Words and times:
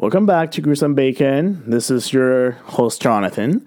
Welcome 0.00 0.26
back 0.26 0.52
to 0.52 0.60
Gruesome 0.60 0.94
Bacon. 0.94 1.60
This 1.68 1.90
is 1.90 2.12
your 2.12 2.52
host, 2.52 3.02
Jonathan. 3.02 3.66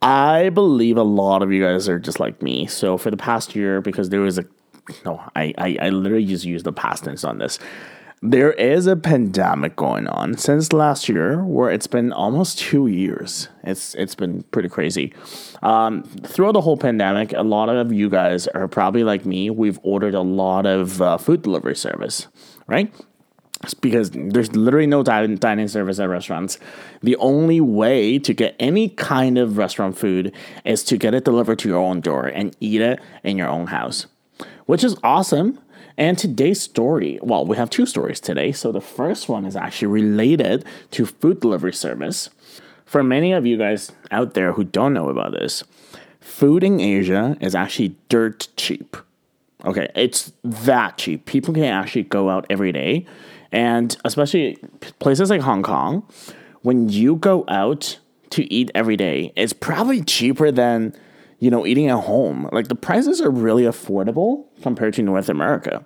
I 0.00 0.48
believe 0.48 0.96
a 0.96 1.02
lot 1.02 1.42
of 1.42 1.52
you 1.52 1.62
guys 1.62 1.86
are 1.86 1.98
just 1.98 2.18
like 2.18 2.40
me. 2.40 2.64
So, 2.64 2.96
for 2.96 3.10
the 3.10 3.18
past 3.18 3.54
year, 3.54 3.82
because 3.82 4.08
there 4.08 4.22
was 4.22 4.38
a 4.38 4.46
no, 5.04 5.22
I, 5.36 5.52
I, 5.58 5.76
I 5.82 5.88
literally 5.90 6.24
just 6.24 6.46
used 6.46 6.64
the 6.64 6.72
past 6.72 7.04
tense 7.04 7.24
on 7.24 7.36
this. 7.36 7.58
There 8.22 8.54
is 8.54 8.86
a 8.86 8.96
pandemic 8.96 9.76
going 9.76 10.06
on 10.06 10.38
since 10.38 10.72
last 10.72 11.10
year, 11.10 11.44
where 11.44 11.70
it's 11.70 11.86
been 11.86 12.10
almost 12.10 12.58
two 12.58 12.86
years. 12.86 13.50
It's 13.62 13.94
it's 13.96 14.14
been 14.14 14.44
pretty 14.44 14.70
crazy. 14.70 15.12
Um, 15.62 16.04
throughout 16.24 16.52
the 16.52 16.62
whole 16.62 16.78
pandemic, 16.78 17.34
a 17.34 17.42
lot 17.42 17.68
of 17.68 17.92
you 17.92 18.08
guys 18.08 18.46
are 18.48 18.66
probably 18.66 19.04
like 19.04 19.26
me. 19.26 19.50
We've 19.50 19.78
ordered 19.82 20.14
a 20.14 20.22
lot 20.22 20.64
of 20.64 21.02
uh, 21.02 21.18
food 21.18 21.42
delivery 21.42 21.76
service, 21.76 22.28
right? 22.66 22.90
Because 23.80 24.10
there's 24.10 24.56
literally 24.56 24.86
no 24.86 25.02
dining 25.02 25.68
service 25.68 25.98
at 25.98 26.08
restaurants. 26.08 26.58
The 27.02 27.16
only 27.16 27.60
way 27.60 28.18
to 28.18 28.32
get 28.32 28.56
any 28.58 28.88
kind 28.88 29.36
of 29.36 29.58
restaurant 29.58 29.98
food 29.98 30.32
is 30.64 30.82
to 30.84 30.96
get 30.96 31.12
it 31.12 31.24
delivered 31.24 31.58
to 31.60 31.68
your 31.68 31.78
own 31.78 32.00
door 32.00 32.26
and 32.26 32.56
eat 32.60 32.80
it 32.80 33.00
in 33.22 33.36
your 33.36 33.48
own 33.48 33.66
house, 33.66 34.06
which 34.64 34.82
is 34.82 34.96
awesome 35.04 35.58
and 36.00 36.16
today's 36.16 36.62
story, 36.62 37.18
well, 37.22 37.44
we 37.44 37.58
have 37.58 37.68
two 37.68 37.84
stories 37.84 38.20
today. 38.20 38.52
So 38.52 38.72
the 38.72 38.80
first 38.80 39.28
one 39.28 39.44
is 39.44 39.54
actually 39.54 39.88
related 39.88 40.64
to 40.92 41.04
food 41.04 41.40
delivery 41.40 41.74
service. 41.74 42.30
For 42.86 43.02
many 43.02 43.32
of 43.32 43.44
you 43.44 43.58
guys 43.58 43.92
out 44.10 44.32
there 44.32 44.54
who 44.54 44.64
don't 44.64 44.94
know 44.94 45.10
about 45.10 45.32
this, 45.32 45.62
food 46.18 46.64
in 46.64 46.80
Asia 46.80 47.36
is 47.42 47.54
actually 47.54 47.96
dirt 48.08 48.48
cheap. 48.56 48.96
Okay, 49.66 49.88
it's 49.94 50.32
that 50.42 50.96
cheap. 50.96 51.26
People 51.26 51.52
can 51.52 51.64
actually 51.64 52.04
go 52.04 52.30
out 52.30 52.46
every 52.48 52.72
day. 52.72 53.04
And 53.52 53.96
especially 54.04 54.58
places 54.98 55.30
like 55.30 55.40
Hong 55.40 55.62
Kong, 55.62 56.06
when 56.62 56.88
you 56.88 57.16
go 57.16 57.44
out 57.48 57.98
to 58.30 58.52
eat 58.52 58.70
every 58.74 58.96
day, 58.96 59.32
it's 59.36 59.52
probably 59.52 60.02
cheaper 60.02 60.52
than 60.52 60.94
you 61.40 61.50
know, 61.50 61.66
eating 61.66 61.88
at 61.88 62.04
home. 62.04 62.48
Like 62.52 62.68
the 62.68 62.74
prices 62.74 63.20
are 63.20 63.30
really 63.30 63.64
affordable 63.64 64.44
compared 64.62 64.94
to 64.94 65.02
North 65.02 65.28
America. 65.28 65.84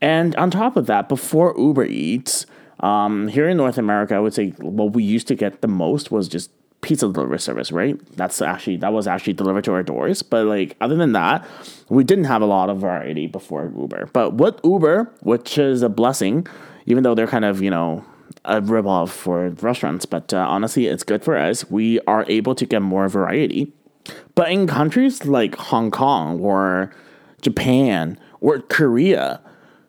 And 0.00 0.34
on 0.36 0.50
top 0.50 0.76
of 0.76 0.86
that, 0.86 1.08
before 1.08 1.54
Uber 1.56 1.84
Eats, 1.84 2.46
um, 2.80 3.28
here 3.28 3.48
in 3.48 3.56
North 3.56 3.78
America, 3.78 4.14
I 4.14 4.18
would 4.18 4.34
say 4.34 4.50
what 4.58 4.94
we 4.94 5.04
used 5.04 5.28
to 5.28 5.34
get 5.34 5.60
the 5.60 5.68
most 5.68 6.10
was 6.10 6.26
just 6.26 6.50
pizza 6.80 7.10
delivery 7.10 7.38
service, 7.38 7.70
right? 7.70 7.98
That's 8.16 8.42
actually 8.42 8.78
that 8.78 8.92
was 8.92 9.06
actually 9.06 9.34
delivered 9.34 9.64
to 9.64 9.72
our 9.72 9.82
doors. 9.82 10.22
But 10.22 10.46
like 10.46 10.76
other 10.80 10.96
than 10.96 11.12
that, 11.12 11.46
we 11.88 12.02
didn't 12.02 12.24
have 12.24 12.42
a 12.42 12.46
lot 12.46 12.68
of 12.70 12.78
variety 12.78 13.26
before 13.26 13.72
Uber. 13.76 14.10
But 14.12 14.34
with 14.34 14.58
Uber, 14.64 15.12
which 15.20 15.58
is 15.58 15.82
a 15.82 15.88
blessing, 15.88 16.46
even 16.86 17.02
though 17.02 17.14
they're 17.14 17.26
kind 17.26 17.44
of 17.44 17.62
you 17.62 17.70
know 17.70 18.04
a 18.44 18.60
ripoff 18.60 19.10
for 19.10 19.50
restaurants, 19.50 20.06
but 20.06 20.32
uh, 20.34 20.38
honestly, 20.38 20.86
it's 20.86 21.04
good 21.04 21.22
for 21.22 21.36
us. 21.36 21.70
We 21.70 22.00
are 22.00 22.24
able 22.28 22.54
to 22.54 22.66
get 22.66 22.82
more 22.82 23.08
variety 23.08 23.72
but 24.34 24.50
in 24.50 24.66
countries 24.66 25.24
like 25.24 25.54
Hong 25.56 25.90
Kong 25.90 26.40
or 26.40 26.92
Japan 27.42 28.18
or 28.40 28.60
Korea, 28.60 29.40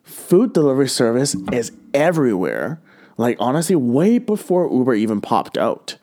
food 0.02 0.52
delivery 0.52 0.88
service 0.88 1.36
is 1.52 1.72
everywhere. 1.94 2.80
Like, 3.16 3.36
honestly, 3.40 3.76
way 3.76 4.18
before 4.18 4.70
Uber 4.70 4.94
even 4.94 5.20
popped 5.20 5.56
out. 5.58 5.96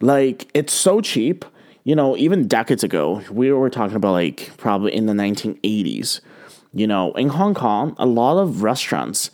Like, 0.00 0.48
it's 0.54 0.72
so 0.72 1.00
cheap. 1.00 1.44
You 1.84 1.94
know, 1.94 2.16
even 2.16 2.46
decades 2.46 2.84
ago, 2.84 3.22
we 3.30 3.52
were 3.52 3.70
talking 3.70 3.96
about 3.96 4.12
like 4.12 4.50
probably 4.56 4.94
in 4.94 5.06
the 5.06 5.12
1980s. 5.12 6.20
You 6.72 6.86
know, 6.86 7.12
in 7.12 7.30
Hong 7.30 7.54
Kong, 7.54 7.96
a 7.98 8.06
lot 8.06 8.38
of 8.38 8.62
restaurants, 8.62 9.30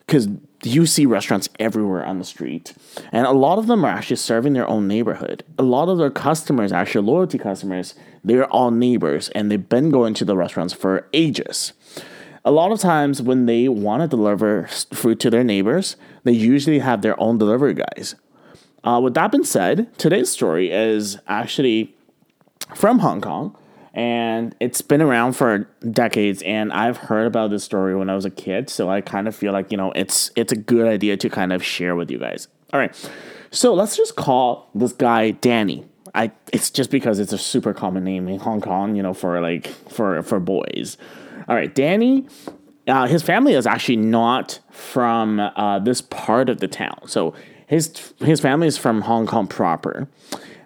because 0.00 0.28
you 0.62 0.86
see 0.86 1.06
restaurants 1.06 1.48
everywhere 1.58 2.04
on 2.04 2.18
the 2.18 2.24
street. 2.24 2.74
And 3.12 3.26
a 3.26 3.32
lot 3.32 3.58
of 3.58 3.66
them 3.66 3.84
are 3.84 3.90
actually 3.90 4.16
serving 4.16 4.52
their 4.52 4.68
own 4.68 4.86
neighborhood. 4.86 5.42
A 5.58 5.62
lot 5.62 5.88
of 5.88 5.98
their 5.98 6.10
customers, 6.10 6.72
actually 6.72 7.06
loyalty 7.06 7.38
customers, 7.38 7.94
they're 8.22 8.46
all 8.46 8.70
neighbors 8.70 9.28
and 9.30 9.50
they've 9.50 9.68
been 9.68 9.90
going 9.90 10.14
to 10.14 10.24
the 10.24 10.36
restaurants 10.36 10.74
for 10.74 11.08
ages. 11.12 11.72
A 12.44 12.50
lot 12.50 12.72
of 12.72 12.80
times 12.80 13.20
when 13.20 13.46
they 13.46 13.68
want 13.68 14.02
to 14.02 14.08
deliver 14.08 14.66
food 14.66 15.20
to 15.20 15.30
their 15.30 15.44
neighbors, 15.44 15.96
they 16.24 16.32
usually 16.32 16.78
have 16.78 17.02
their 17.02 17.18
own 17.20 17.38
delivery 17.38 17.74
guys. 17.74 18.14
Uh, 18.82 19.00
with 19.02 19.14
that 19.14 19.30
being 19.30 19.44
said, 19.44 19.96
today's 19.98 20.30
story 20.30 20.70
is 20.70 21.18
actually 21.26 21.94
from 22.74 23.00
Hong 23.00 23.20
Kong 23.20 23.56
and 23.92 24.54
it's 24.60 24.80
been 24.82 25.02
around 25.02 25.32
for 25.32 25.68
decades 25.90 26.42
and 26.42 26.72
i've 26.72 26.96
heard 26.96 27.26
about 27.26 27.50
this 27.50 27.64
story 27.64 27.96
when 27.96 28.08
i 28.08 28.14
was 28.14 28.24
a 28.24 28.30
kid 28.30 28.70
so 28.70 28.88
i 28.88 29.00
kind 29.00 29.26
of 29.26 29.34
feel 29.34 29.52
like 29.52 29.70
you 29.70 29.76
know 29.76 29.90
it's 29.92 30.30
it's 30.36 30.52
a 30.52 30.56
good 30.56 30.86
idea 30.86 31.16
to 31.16 31.28
kind 31.28 31.52
of 31.52 31.62
share 31.64 31.96
with 31.96 32.10
you 32.10 32.18
guys. 32.18 32.48
All 32.72 32.78
right 32.78 33.10
so 33.50 33.74
let's 33.74 33.96
just 33.96 34.16
call 34.16 34.70
this 34.74 34.92
guy 34.92 35.32
danny. 35.32 35.84
I 36.14 36.32
it's 36.52 36.70
just 36.70 36.90
because 36.90 37.18
it's 37.18 37.32
a 37.32 37.38
super 37.38 37.74
common 37.74 38.04
name 38.04 38.28
in 38.28 38.38
hong 38.38 38.60
kong 38.60 38.94
you 38.94 39.02
know 39.02 39.14
for 39.14 39.40
like 39.40 39.66
for 39.66 40.22
for 40.22 40.38
boys. 40.38 40.96
All 41.48 41.56
right 41.56 41.74
danny 41.74 42.26
uh, 42.86 43.06
his 43.06 43.22
family 43.22 43.54
is 43.54 43.66
actually 43.66 43.96
not 43.96 44.58
from 44.70 45.38
uh, 45.40 45.78
this 45.78 46.00
part 46.00 46.48
of 46.48 46.60
the 46.60 46.68
town. 46.68 46.98
So 47.06 47.34
his 47.66 48.12
his 48.18 48.40
family 48.40 48.66
is 48.66 48.78
from 48.78 49.02
hong 49.02 49.26
kong 49.26 49.46
proper. 49.46 50.08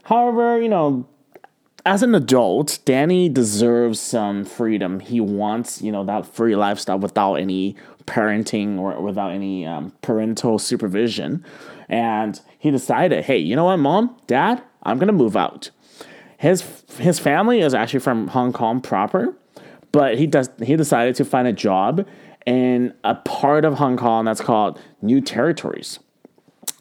However 0.04 0.60
you 0.60 0.68
know 0.68 1.06
as 1.87 2.03
an 2.03 2.15
adult, 2.15 2.78
Danny 2.84 3.28
deserves 3.28 4.00
some 4.00 4.45
freedom. 4.45 5.00
He 5.00 5.21
wants, 5.21 5.83
you 5.83 5.93
know, 5.93 6.05
that 6.05 6.27
free 6.27 6.56
lifestyle 6.56 6.99
without 6.99 7.34
any 7.34 7.77
parenting 8.06 8.78
or 8.78 9.00
without 9.03 9.33
any 9.33 9.67
um, 9.67 9.93
parental 10.00 10.59
supervision. 10.59 11.45
And 11.89 12.41
he 12.59 12.71
decided, 12.71 13.25
hey, 13.25 13.39
you 13.39 13.55
know 13.55 13.65
what, 13.65 13.77
mom, 13.77 14.17
dad, 14.27 14.62
I'm 14.83 14.99
gonna 14.99 15.12
move 15.12 15.37
out. 15.37 15.71
His 16.39 16.84
his 16.99 17.19
family 17.19 17.61
is 17.61 17.75
actually 17.75 18.01
from 18.01 18.28
Hong 18.28 18.53
Kong 18.53 18.81
proper, 18.81 19.37
but 19.93 20.19
he 20.19 20.27
does 20.27 20.51
he 20.62 20.77
decided 20.77 21.15
to 21.16 21.25
find 21.25 21.47
a 21.47 21.53
job 21.53 22.06
in 22.47 22.95
a 23.05 23.15
part 23.15 23.65
of 23.65 23.75
Hong 23.75 23.97
Kong 23.97 24.25
that's 24.25 24.41
called 24.41 24.81
New 25.01 25.21
Territories 25.21 25.99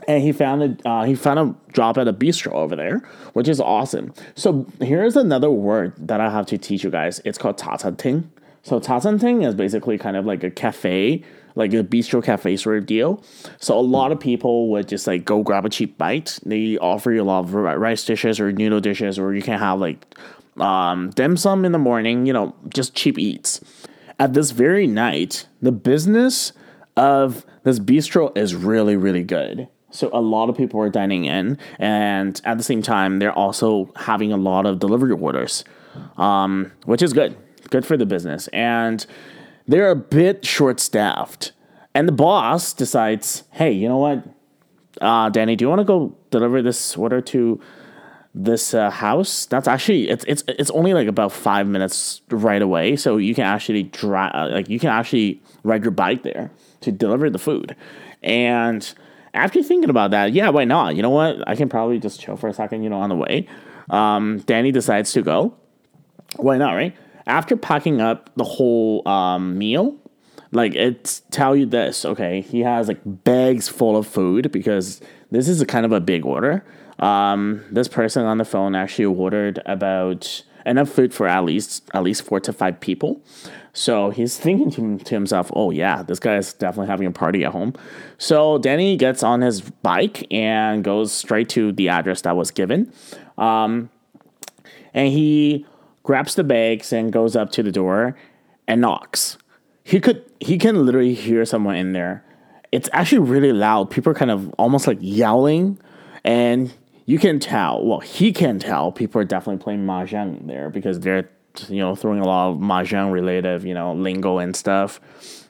and 0.07 0.21
he 0.21 0.31
found 0.31 0.63
a 0.63 0.89
uh, 0.89 1.03
he 1.03 1.15
found 1.15 1.39
a 1.39 1.73
job 1.73 1.97
at 1.97 2.07
a 2.07 2.13
bistro 2.13 2.53
over 2.53 2.75
there, 2.75 2.99
which 3.33 3.47
is 3.47 3.59
awesome. 3.59 4.13
So 4.35 4.65
here's 4.79 5.15
another 5.15 5.49
word 5.49 5.93
that 5.97 6.21
I 6.21 6.29
have 6.29 6.45
to 6.47 6.57
teach 6.57 6.83
you 6.83 6.89
guys. 6.89 7.21
It's 7.25 7.37
called 7.37 7.57
cha 7.57 7.77
chaan 7.77 7.95
teng. 7.95 8.23
So 8.63 8.79
cha 8.79 8.99
chaan 8.99 9.19
teng 9.19 9.45
is 9.45 9.55
basically 9.55 9.97
kind 9.97 10.17
of 10.17 10.25
like 10.25 10.43
a 10.43 10.51
cafe, 10.51 11.23
like 11.55 11.73
a 11.73 11.83
bistro 11.83 12.23
cafe 12.23 12.57
sort 12.57 12.77
of 12.77 12.85
deal. 12.85 13.23
So 13.59 13.77
a 13.77 13.81
lot 13.81 14.11
of 14.11 14.19
people 14.19 14.69
would 14.71 14.87
just 14.87 15.07
like 15.07 15.25
go 15.25 15.43
grab 15.43 15.65
a 15.65 15.69
cheap 15.69 15.97
bite. 15.97 16.39
They 16.45 16.77
offer 16.77 17.11
you 17.11 17.21
a 17.21 17.25
lot 17.25 17.45
of 17.45 17.53
rice 17.53 18.05
dishes 18.05 18.39
or 18.39 18.51
noodle 18.51 18.79
dishes, 18.79 19.19
or 19.19 19.33
you 19.33 19.41
can 19.41 19.59
have 19.59 19.79
like 19.79 20.05
um, 20.57 21.09
dim 21.11 21.37
sum 21.37 21.65
in 21.65 21.71
the 21.71 21.79
morning. 21.79 22.25
You 22.25 22.33
know, 22.33 22.55
just 22.69 22.95
cheap 22.95 23.17
eats. 23.17 23.61
At 24.19 24.33
this 24.33 24.51
very 24.51 24.85
night, 24.85 25.47
the 25.61 25.71
business 25.71 26.53
of 26.95 27.45
this 27.63 27.79
bistro 27.79 28.35
is 28.37 28.53
really 28.53 28.95
really 28.95 29.23
good 29.23 29.67
so 29.93 30.09
a 30.11 30.19
lot 30.19 30.49
of 30.49 30.57
people 30.57 30.81
are 30.81 30.89
dining 30.89 31.25
in, 31.25 31.57
and 31.77 32.41
at 32.43 32.57
the 32.57 32.63
same 32.63 32.81
time, 32.81 33.19
they're 33.19 33.31
also 33.31 33.91
having 33.95 34.33
a 34.33 34.37
lot 34.37 34.65
of 34.65 34.79
delivery 34.79 35.11
orders, 35.11 35.63
um, 36.17 36.71
which 36.85 37.03
is 37.03 37.13
good, 37.13 37.37
good 37.69 37.85
for 37.85 37.95
the 37.95 38.05
business. 38.05 38.47
And 38.47 39.05
they're 39.67 39.91
a 39.91 39.95
bit 39.95 40.45
short 40.45 40.79
staffed. 40.79 41.51
And 41.93 42.07
the 42.07 42.11
boss 42.11 42.73
decides, 42.73 43.43
hey, 43.51 43.71
you 43.71 43.87
know 43.87 43.99
what, 43.99 44.23
uh, 44.99 45.29
Danny, 45.29 45.55
do 45.55 45.65
you 45.65 45.69
want 45.69 45.79
to 45.79 45.85
go 45.85 46.17
deliver 46.31 46.63
this 46.63 46.97
order 46.97 47.21
to 47.21 47.61
this 48.33 48.73
uh, 48.73 48.89
house? 48.89 49.45
That's 49.45 49.67
actually 49.67 50.09
it's 50.09 50.25
it's 50.25 50.43
it's 50.47 50.71
only 50.71 50.95
like 50.95 51.07
about 51.07 51.31
five 51.31 51.67
minutes 51.67 52.21
right 52.31 52.63
away, 52.63 52.95
so 52.95 53.17
you 53.17 53.35
can 53.35 53.45
actually 53.45 53.83
drive 53.83 54.51
like 54.51 54.69
you 54.69 54.79
can 54.79 54.89
actually 54.89 55.39
ride 55.63 55.83
your 55.83 55.91
bike 55.91 56.23
there 56.23 56.49
to 56.81 56.91
deliver 56.91 57.29
the 57.29 57.37
food, 57.37 57.75
and 58.23 58.91
after 59.33 59.63
thinking 59.63 59.89
about 59.89 60.11
that, 60.11 60.33
yeah, 60.33 60.49
why 60.49 60.65
not? 60.65 60.95
You 60.95 61.01
know 61.01 61.09
what? 61.09 61.47
I 61.47 61.55
can 61.55 61.69
probably 61.69 61.99
just 61.99 62.19
chill 62.19 62.37
for 62.37 62.47
a 62.47 62.53
second, 62.53 62.83
you 62.83 62.89
know, 62.89 62.99
on 62.99 63.09
the 63.09 63.15
way. 63.15 63.47
Um, 63.89 64.39
Danny 64.39 64.71
decides 64.71 65.11
to 65.13 65.21
go. 65.21 65.55
Why 66.37 66.57
not, 66.57 66.73
right? 66.73 66.95
After 67.25 67.55
packing 67.55 68.01
up 68.01 68.29
the 68.35 68.43
whole 68.43 69.07
um, 69.07 69.57
meal, 69.57 69.97
like 70.51 70.75
it's 70.75 71.21
tell 71.31 71.55
you 71.55 71.65
this, 71.65 72.05
okay? 72.05 72.41
He 72.41 72.61
has 72.61 72.87
like 72.87 72.99
bags 73.05 73.67
full 73.67 73.97
of 73.97 74.07
food 74.07 74.51
because 74.51 75.01
this 75.31 75.47
is 75.47 75.61
a 75.61 75.65
kind 75.65 75.85
of 75.85 75.91
a 75.91 75.99
big 75.99 76.25
order. 76.25 76.63
Um, 76.99 77.63
this 77.71 77.87
person 77.87 78.25
on 78.25 78.37
the 78.37 78.45
phone 78.45 78.75
actually 78.75 79.05
ordered 79.05 79.61
about 79.65 80.43
enough 80.65 80.89
food 80.89 81.13
for 81.13 81.27
at 81.27 81.43
least 81.43 81.89
at 81.93 82.03
least 82.03 82.23
four 82.23 82.39
to 82.41 82.53
five 82.53 82.79
people. 82.79 83.21
So 83.73 84.11
he's 84.11 84.37
thinking 84.37 84.69
to, 84.71 85.03
to 85.03 85.15
himself, 85.15 85.51
oh, 85.55 85.71
yeah, 85.71 86.03
this 86.03 86.19
guy 86.19 86.37
is 86.37 86.53
definitely 86.53 86.87
having 86.87 87.07
a 87.07 87.11
party 87.11 87.43
at 87.43 87.51
home. 87.51 87.73
So 88.19 88.59
Danny 88.59 88.95
gets 88.97 89.23
on 89.23 89.41
his 89.41 89.61
bike 89.61 90.27
and 90.31 90.83
goes 90.83 91.11
straight 91.11 91.49
to 91.49 91.71
the 91.71 91.89
address 91.89 92.21
that 92.21 92.35
was 92.35 92.51
given. 92.51 92.93
Um, 93.37 93.89
and 94.93 95.11
he 95.11 95.65
grabs 96.03 96.35
the 96.35 96.43
bags 96.43 96.93
and 96.93 97.11
goes 97.11 97.35
up 97.35 97.51
to 97.53 97.63
the 97.63 97.71
door 97.71 98.15
and 98.67 98.79
knocks. 98.79 99.39
He 99.83 99.99
could 99.99 100.23
he 100.39 100.59
can 100.59 100.85
literally 100.85 101.15
hear 101.15 101.43
someone 101.43 101.75
in 101.75 101.93
there. 101.93 102.23
it's 102.73 102.89
actually 102.91 103.19
really 103.19 103.53
loud. 103.53 103.91
People 103.91 104.11
are 104.11 104.15
kind 104.15 104.31
of 104.31 104.51
almost 104.57 104.87
like 104.87 104.97
yelling, 104.99 105.77
and 106.23 106.73
you 107.05 107.19
can 107.19 107.39
tell. 107.39 107.85
Well, 107.85 107.99
he 107.99 108.31
can 108.31 108.59
tell. 108.59 108.91
People 108.91 109.21
are 109.21 109.25
definitely 109.25 109.61
playing 109.61 109.85
mahjong 109.85 110.47
there 110.47 110.69
because 110.69 110.99
they're 110.99 111.29
you 111.67 111.79
know 111.79 111.95
throwing 111.95 112.19
a 112.19 112.25
lot 112.25 112.51
of 112.51 112.57
mahjong 112.57 113.11
related 113.11 113.63
you 113.63 113.73
know 113.73 113.93
lingo 113.93 114.39
and 114.39 114.55
stuff. 114.55 114.99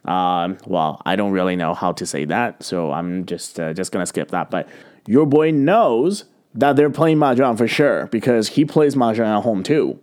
Um, 0.06 0.58
well, 0.66 1.02
I 1.06 1.16
don't 1.16 1.32
really 1.32 1.56
know 1.56 1.74
how 1.74 1.94
to 1.94 2.06
say 2.06 2.26
that, 2.26 2.64
so 2.64 2.92
I'm 2.92 3.26
just 3.26 3.60
uh, 3.60 3.74
just 3.74 3.92
gonna 3.92 4.06
skip 4.06 4.32
that. 4.32 4.50
But 4.50 4.68
your 5.08 5.26
boy 5.26 5.52
knows 5.52 6.26
that 6.56 6.76
they're 6.76 6.90
playing 6.90 7.18
mahjong 7.18 7.58
for 7.58 7.68
sure 7.68 8.08
because 8.08 8.50
he 8.50 8.66
plays 8.66 8.96
mahjong 8.96 9.38
at 9.38 9.44
home 9.44 9.64
too. 9.64 10.00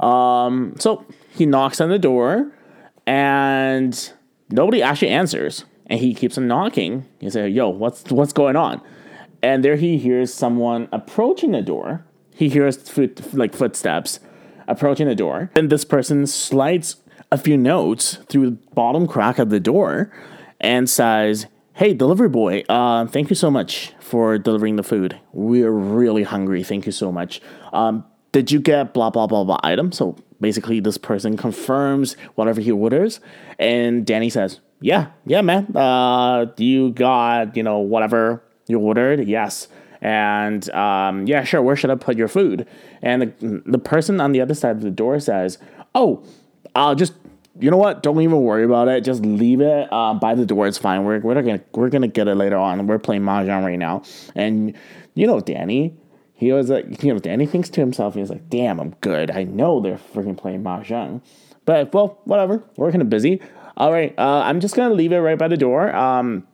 Um, 0.00 0.74
so 0.78 1.04
he 1.30 1.46
knocks 1.46 1.80
on 1.80 1.88
the 1.88 1.98
door, 1.98 2.50
and 3.06 4.12
nobody 4.50 4.82
actually 4.82 5.08
answers. 5.08 5.64
And 5.86 6.00
he 6.00 6.14
keeps 6.14 6.38
on 6.38 6.48
knocking. 6.48 7.04
He 7.20 7.28
says, 7.28 7.52
"Yo, 7.52 7.68
what's 7.68 8.10
what's 8.10 8.32
going 8.32 8.56
on?" 8.56 8.80
And 9.44 9.62
there 9.62 9.76
he 9.76 9.98
hears 9.98 10.32
someone 10.32 10.88
approaching 10.90 11.52
the 11.52 11.60
door. 11.60 12.06
He 12.34 12.48
hears 12.48 12.78
foot, 12.78 13.34
like 13.34 13.54
footsteps 13.54 14.18
approaching 14.66 15.06
the 15.06 15.14
door, 15.14 15.50
and 15.54 15.68
this 15.68 15.84
person 15.84 16.26
slides 16.26 16.96
a 17.30 17.36
few 17.36 17.58
notes 17.58 18.16
through 18.30 18.46
the 18.46 18.56
bottom 18.74 19.06
crack 19.06 19.38
of 19.38 19.50
the 19.50 19.60
door 19.60 20.10
and 20.62 20.88
says, 20.88 21.46
Hey, 21.74 21.92
delivery 21.92 22.30
boy, 22.30 22.64
uh, 22.70 23.04
thank 23.06 23.28
you 23.28 23.36
so 23.36 23.50
much 23.50 23.92
for 24.00 24.38
delivering 24.38 24.76
the 24.76 24.82
food. 24.82 25.20
We're 25.34 25.70
really 25.70 26.22
hungry. 26.22 26.62
Thank 26.62 26.86
you 26.86 26.92
so 26.92 27.12
much. 27.12 27.42
Um, 27.74 28.06
did 28.32 28.50
you 28.50 28.60
get 28.60 28.94
blah, 28.94 29.10
blah, 29.10 29.26
blah, 29.26 29.44
blah 29.44 29.58
item? 29.62 29.92
So 29.92 30.16
basically, 30.40 30.80
this 30.80 30.96
person 30.96 31.36
confirms 31.36 32.16
whatever 32.34 32.62
he 32.62 32.72
orders. 32.72 33.20
And 33.58 34.06
Danny 34.06 34.30
says, 34.30 34.60
Yeah, 34.80 35.08
yeah, 35.26 35.42
man. 35.42 35.76
Uh, 35.76 36.46
you 36.56 36.92
got, 36.92 37.58
you 37.58 37.62
know, 37.62 37.80
whatever 37.80 38.42
you 38.66 38.78
ordered? 38.78 39.26
Yes. 39.26 39.68
And 40.00 40.68
um, 40.70 41.26
yeah, 41.26 41.44
sure, 41.44 41.62
where 41.62 41.76
should 41.76 41.90
I 41.90 41.94
put 41.94 42.16
your 42.16 42.28
food? 42.28 42.66
And 43.00 43.22
the, 43.22 43.62
the 43.64 43.78
person 43.78 44.20
on 44.20 44.32
the 44.32 44.40
other 44.40 44.54
side 44.54 44.76
of 44.76 44.82
the 44.82 44.90
door 44.90 45.18
says, 45.20 45.58
Oh, 45.94 46.22
I'll 46.74 46.94
just 46.94 47.14
you 47.58 47.70
know 47.70 47.76
what? 47.76 48.02
Don't 48.02 48.20
even 48.20 48.42
worry 48.42 48.64
about 48.64 48.88
it. 48.88 49.04
Just 49.04 49.22
leave 49.22 49.60
it 49.60 49.88
uh, 49.92 50.14
by 50.14 50.34
the 50.34 50.44
door. 50.44 50.66
It's 50.66 50.78
fine. 50.78 51.04
We're 51.04 51.20
we're 51.20 51.40
gonna 51.40 51.60
we're 51.72 51.88
gonna 51.88 52.08
get 52.08 52.26
it 52.26 52.34
later 52.34 52.56
on. 52.56 52.86
We're 52.86 52.98
playing 52.98 53.22
mahjong 53.22 53.64
right 53.64 53.78
now, 53.78 54.02
and 54.34 54.74
you 55.14 55.26
know 55.26 55.40
Danny. 55.40 55.96
He 56.36 56.52
was 56.52 56.68
like, 56.68 57.02
you 57.02 57.14
know, 57.14 57.20
Danny 57.20 57.46
thinks 57.46 57.68
to 57.70 57.80
himself, 57.80 58.16
he's 58.16 58.28
like, 58.28 58.50
damn, 58.50 58.80
I'm 58.80 58.90
good. 59.00 59.30
I 59.30 59.44
know 59.44 59.80
they're 59.80 60.00
freaking 60.12 60.36
playing 60.36 60.64
mahjong, 60.64 61.22
but 61.64 61.94
well, 61.94 62.18
whatever. 62.24 62.62
We're 62.76 62.90
kind 62.90 63.02
of 63.02 63.08
busy. 63.08 63.40
All 63.76 63.92
right, 63.92 64.12
uh, 64.18 64.42
I'm 64.44 64.58
just 64.58 64.74
gonna 64.74 64.94
leave 64.94 65.12
it 65.12 65.18
right 65.18 65.38
by 65.38 65.46
the 65.46 65.56
door. 65.56 65.94
Um, 65.94 66.46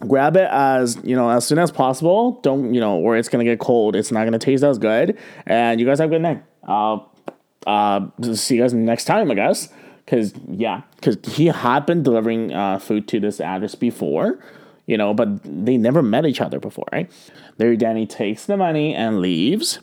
grab 0.00 0.36
it 0.36 0.48
as 0.50 0.98
you 1.04 1.16
know 1.16 1.30
as 1.30 1.46
soon 1.46 1.58
as 1.58 1.70
possible. 1.70 2.40
Don't 2.42 2.74
you 2.74 2.80
know, 2.80 2.96
or 2.96 3.16
it's 3.16 3.28
gonna 3.28 3.44
get 3.44 3.58
cold. 3.58 3.96
It's 3.96 4.12
not 4.12 4.24
gonna 4.24 4.38
taste 4.38 4.64
as 4.64 4.78
good. 4.78 5.18
And 5.46 5.80
you 5.80 5.86
guys 5.86 5.98
have 5.98 6.10
a 6.10 6.12
good 6.12 6.22
night. 6.22 6.42
Uh, 6.66 6.98
uh, 7.66 8.08
see 8.34 8.56
you 8.56 8.62
guys 8.62 8.74
next 8.74 9.04
time, 9.04 9.30
I 9.30 9.34
guess. 9.34 9.68
Cause 10.06 10.34
yeah, 10.48 10.82
cause 11.00 11.16
he 11.24 11.46
had 11.46 11.86
been 11.86 12.02
delivering 12.02 12.52
uh, 12.52 12.78
food 12.78 13.08
to 13.08 13.20
this 13.20 13.40
address 13.40 13.74
before, 13.74 14.38
you 14.84 14.98
know, 14.98 15.14
but 15.14 15.42
they 15.44 15.78
never 15.78 16.02
met 16.02 16.26
each 16.26 16.42
other 16.42 16.60
before, 16.60 16.84
right? 16.92 17.10
There, 17.56 17.74
Danny 17.74 18.06
takes 18.06 18.44
the 18.44 18.58
money 18.58 18.94
and 18.94 19.20
leaves. 19.20 19.78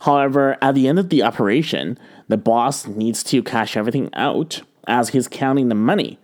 However, 0.00 0.58
at 0.60 0.74
the 0.74 0.88
end 0.88 0.98
of 0.98 1.10
the 1.10 1.22
operation, 1.22 1.96
the 2.26 2.36
boss 2.36 2.88
needs 2.88 3.22
to 3.24 3.40
cash 3.40 3.76
everything 3.76 4.10
out 4.14 4.62
as 4.88 5.10
he's 5.10 5.28
counting 5.28 5.68
the 5.68 5.76
money. 5.76 6.18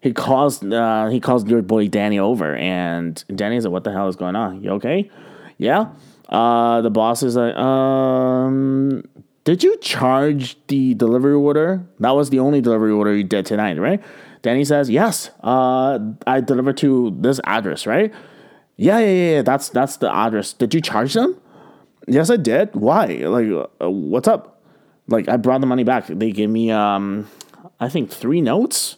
He 0.00 0.12
calls 0.12 0.62
uh, 0.62 1.08
he 1.10 1.20
calls 1.20 1.44
your 1.46 1.62
boy 1.62 1.88
Danny 1.88 2.18
over, 2.18 2.54
and 2.56 3.22
Danny's 3.34 3.64
like, 3.64 3.72
"What 3.72 3.84
the 3.84 3.92
hell 3.92 4.08
is 4.08 4.16
going 4.16 4.36
on? 4.36 4.62
You 4.62 4.70
okay? 4.72 5.10
Yeah." 5.58 5.90
Uh, 6.28 6.82
the 6.82 6.90
boss 6.90 7.22
is 7.22 7.36
like, 7.36 7.56
"Um, 7.56 9.02
did 9.48 9.62
you 9.62 9.78
charge 9.78 10.58
the 10.66 10.92
delivery 10.92 11.32
order? 11.32 11.82
That 12.00 12.10
was 12.10 12.28
the 12.28 12.38
only 12.38 12.60
delivery 12.60 12.92
order 12.92 13.16
you 13.16 13.24
did 13.24 13.46
tonight, 13.46 13.78
right? 13.78 13.98
Danny 14.42 14.62
says, 14.62 14.90
yes, 14.90 15.30
uh, 15.42 15.98
I 16.26 16.42
delivered 16.42 16.76
to 16.76 17.16
this 17.18 17.40
address, 17.44 17.86
right? 17.86 18.12
Yeah, 18.76 18.98
yeah, 18.98 19.06
yeah, 19.06 19.30
yeah, 19.36 19.42
that's 19.42 19.70
that's 19.70 19.96
the 19.96 20.14
address. 20.14 20.52
Did 20.52 20.74
you 20.74 20.82
charge 20.82 21.14
them? 21.14 21.40
Yes, 22.06 22.28
I 22.28 22.36
did. 22.36 22.74
Why? 22.74 23.06
Like, 23.06 23.48
uh, 23.80 23.88
what's 23.88 24.28
up? 24.28 24.60
Like, 25.06 25.30
I 25.30 25.38
brought 25.38 25.62
the 25.62 25.66
money 25.66 25.82
back. 25.82 26.08
They 26.08 26.30
gave 26.30 26.50
me, 26.50 26.70
um, 26.70 27.26
I 27.80 27.88
think 27.88 28.10
three 28.10 28.42
notes. 28.42 28.97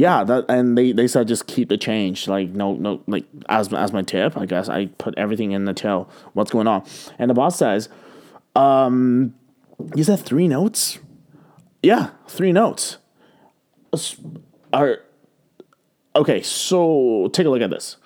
Yeah, 0.00 0.24
that 0.24 0.46
and 0.48 0.78
they, 0.78 0.92
they 0.92 1.06
said 1.06 1.28
just 1.28 1.46
keep 1.46 1.68
the 1.68 1.76
change. 1.76 2.26
Like, 2.26 2.48
no, 2.48 2.72
no, 2.72 3.02
like 3.06 3.26
as 3.50 3.70
as 3.74 3.92
my 3.92 4.00
tip. 4.00 4.34
I 4.34 4.46
guess 4.46 4.66
I 4.70 4.86
put 4.86 5.12
everything 5.18 5.52
in 5.52 5.66
the 5.66 5.74
till. 5.74 6.08
What's 6.32 6.50
going 6.50 6.66
on? 6.66 6.84
And 7.18 7.28
the 7.28 7.34
boss 7.34 7.58
says, 7.58 7.90
um, 8.56 9.34
you 9.94 10.02
said 10.02 10.20
three 10.20 10.48
notes? 10.48 11.00
Yeah, 11.82 12.12
three 12.26 12.50
notes. 12.50 12.96
Are 14.72 15.00
okay. 16.16 16.40
So 16.40 17.28
take 17.34 17.44
a 17.44 17.50
look 17.50 17.60
at 17.60 17.68
this. 17.68 17.98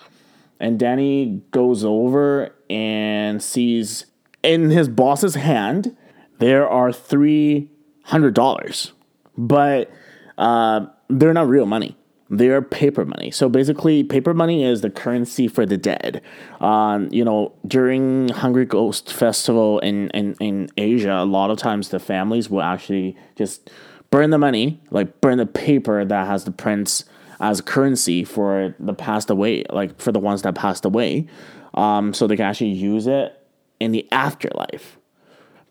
And 0.59 0.81
Danny 0.81 1.43
goes 1.53 1.85
over 1.85 2.57
and 2.69 3.41
sees 3.41 4.07
in 4.43 4.71
his 4.71 4.89
boss's 4.89 5.37
hand 5.37 5.97
there 6.41 6.69
are 6.69 6.93
three 6.93 7.71
hundred 8.03 8.35
dollars, 8.35 8.93
but 9.39 9.93
uh, 10.37 10.87
they're 11.09 11.33
not 11.33 11.49
real 11.49 11.67
money. 11.67 11.97
They're 12.31 12.63
paper 12.63 13.05
money. 13.05 13.31
So 13.31 13.49
basically, 13.49 14.03
paper 14.03 14.33
money 14.33 14.65
is 14.65 14.81
the 14.81 14.91
currency 14.91 15.47
for 15.47 15.67
the 15.67 15.77
dead. 15.77 16.23
Um, 16.61 17.09
you 17.13 17.25
know, 17.25 17.53
during 17.67 18.31
Hungry 18.31 18.65
Ghost 18.65 19.13
Festival 19.13 19.79
in, 19.81 20.09
in, 20.11 20.35
in 20.41 20.69
Asia, 20.77 21.13
a 21.13 21.25
lot 21.25 21.51
of 21.51 21.59
times 21.59 21.91
the 21.91 22.01
families 22.01 22.49
will 22.49 22.63
actually 22.63 23.17
just 23.37 23.71
burn 24.11 24.31
the 24.31 24.39
money, 24.39 24.81
like 24.91 25.21
burn 25.21 25.39
the 25.39 25.47
paper 25.47 26.05
that 26.05 26.27
has 26.27 26.45
the 26.45 26.51
prints 26.51 27.05
as 27.41 27.61
currency 27.61 28.25
for 28.25 28.75
the 28.79 28.95
passed 28.95 29.29
away, 29.29 29.65
like 29.71 30.01
for 30.01 30.13
the 30.13 30.21
ones 30.21 30.43
that 30.43 30.55
passed 30.55 30.85
away, 30.85 31.27
um, 31.75 32.15
so 32.15 32.27
they 32.27 32.37
can 32.37 32.47
actually 32.47 32.71
use 32.71 33.07
it 33.07 33.39
in 33.81 33.93
the 33.93 34.09
afterlife 34.13 34.99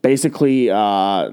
basically 0.03 0.69
uh, 0.69 1.31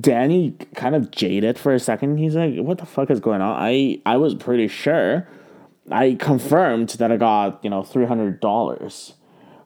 Danny 0.00 0.54
kind 0.74 0.94
of 0.94 1.10
jaded 1.10 1.58
for 1.58 1.72
a 1.72 1.80
second. 1.80 2.18
He's 2.18 2.36
like, 2.36 2.58
"What 2.58 2.76
the 2.76 2.84
fuck 2.84 3.10
is 3.10 3.20
going 3.20 3.40
on?" 3.40 3.56
I 3.58 4.02
I 4.04 4.18
was 4.18 4.34
pretty 4.34 4.68
sure. 4.68 5.26
I 5.90 6.14
confirmed 6.14 6.90
that 6.90 7.10
I 7.10 7.16
got 7.16 7.64
you 7.64 7.70
know 7.70 7.82
three 7.82 8.04
hundred 8.04 8.40
dollars 8.40 9.14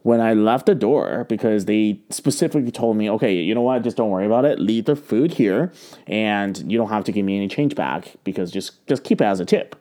when 0.03 0.21
I 0.21 0.35
left 0.35 0.67
the 0.67 0.75
door 0.75 1.27
because 1.29 1.65
they 1.67 2.01
specifically 2.09 2.71
told 2.71 2.97
me, 2.97 3.11
okay, 3.11 3.35
you 3.35 3.55
know 3.55 3.61
what, 3.61 3.83
just 3.83 3.99
don't 3.99 4.09
worry 4.09 4.25
about 4.25 4.47
it. 4.47 4.59
Leave 4.59 4.87
the 4.87 4.97
food 4.97 5.33
here, 5.35 5.73
and 6.07 6.57
you 6.71 6.79
don't 6.79 6.89
have 6.89 7.05
to 7.05 7.13
give 7.13 7.25
me 7.25 7.37
any 7.37 7.49
change 7.49 7.75
back 7.75 8.15
because 8.23 8.53
just 8.53 8.87
just 8.87 9.03
keep 9.03 9.21
it 9.21 9.25
as 9.25 9.41
a 9.41 9.45
tip. 9.45 9.75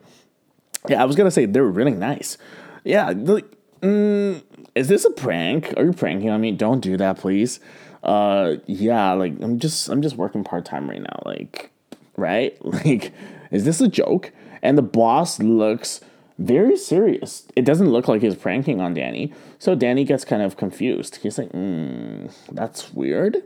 Yeah, 0.88 1.02
I 1.02 1.04
was 1.04 1.14
gonna 1.14 1.30
say 1.30 1.44
they 1.44 1.60
were 1.60 1.70
really 1.70 1.92
nice. 1.92 2.38
Yeah, 2.84 3.12
like, 3.14 3.44
mm, 3.82 4.42
is 4.74 4.88
this 4.88 5.04
a 5.04 5.10
prank? 5.10 5.74
Are 5.76 5.84
you 5.84 5.92
pranking 5.92 6.30
on 6.30 6.40
me? 6.40 6.52
Don't 6.52 6.80
do 6.80 6.96
that, 6.96 7.18
please 7.18 7.60
uh 8.02 8.56
yeah 8.66 9.12
like 9.12 9.32
i'm 9.40 9.58
just 9.58 9.88
i'm 9.88 10.02
just 10.02 10.16
working 10.16 10.42
part-time 10.44 10.88
right 10.88 11.02
now 11.02 11.22
like 11.26 11.70
right 12.16 12.56
like 12.84 13.12
is 13.50 13.64
this 13.64 13.80
a 13.80 13.88
joke 13.88 14.32
and 14.62 14.78
the 14.78 14.82
boss 14.82 15.38
looks 15.40 16.00
very 16.38 16.76
serious 16.76 17.46
it 17.54 17.64
doesn't 17.64 17.90
look 17.90 18.08
like 18.08 18.22
he's 18.22 18.34
pranking 18.34 18.80
on 18.80 18.94
danny 18.94 19.32
so 19.58 19.74
danny 19.74 20.04
gets 20.04 20.24
kind 20.24 20.42
of 20.42 20.56
confused 20.56 21.16
he's 21.16 21.36
like 21.36 21.50
mm, 21.52 22.32
that's 22.52 22.92
weird 22.94 23.36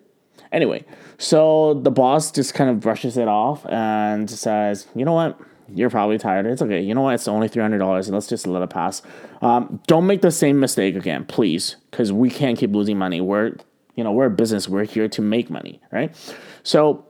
anyway 0.53 0.85
so 1.19 1.75
the 1.75 1.91
boss 1.91 2.31
just 2.31 2.55
kind 2.55 2.71
of 2.71 2.79
brushes 2.79 3.17
it 3.17 3.27
off 3.27 3.67
and 3.67 4.31
says 4.31 4.87
you 4.95 5.05
know 5.05 5.13
what 5.13 5.39
you're 5.69 5.91
probably 5.91 6.19
tired. 6.19 6.47
It's 6.47 6.63
okay. 6.63 6.81
You 6.81 6.95
know 6.95 7.03
what? 7.03 7.15
It's 7.15 7.29
only 7.29 7.49
three 7.49 7.63
hundred 7.63 7.79
dollars. 7.79 8.11
Let's 8.11 8.27
just 8.27 8.47
let 8.47 8.63
it 8.63 8.71
pass. 8.71 9.03
Um, 9.41 9.81
don't 9.87 10.07
make 10.07 10.21
the 10.21 10.31
same 10.31 10.61
mistake 10.61 10.95
again, 10.95 11.25
please, 11.25 11.77
because 11.91 12.13
we 12.13 12.31
can't 12.31 12.59
keep 12.59 12.73
losing 12.73 12.99
money. 12.99 13.21
We're 13.21 13.55
you 13.95 14.05
know, 14.05 14.13
we're 14.13 14.27
a 14.27 14.31
business. 14.31 14.69
We're 14.69 14.85
here 14.85 15.09
to 15.09 15.23
make 15.23 15.51
money, 15.51 15.81
right? 15.93 16.15
So 16.63 17.05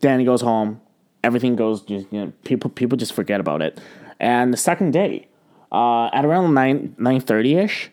Danny 0.00 0.24
goes 0.24 0.40
home. 0.40 0.80
Everything 1.22 1.56
goes. 1.56 1.82
Just, 1.82 2.06
you 2.10 2.24
know, 2.24 2.32
people 2.44 2.70
people 2.70 2.96
just 2.96 3.12
forget 3.12 3.40
about 3.40 3.62
it. 3.62 3.80
And 4.18 4.52
the 4.52 4.58
second 4.58 4.92
day, 4.92 5.28
uh, 5.72 6.06
at 6.06 6.24
around 6.24 6.54
nine 6.54 6.94
nine 6.98 7.20
thirty 7.20 7.56
ish, 7.56 7.90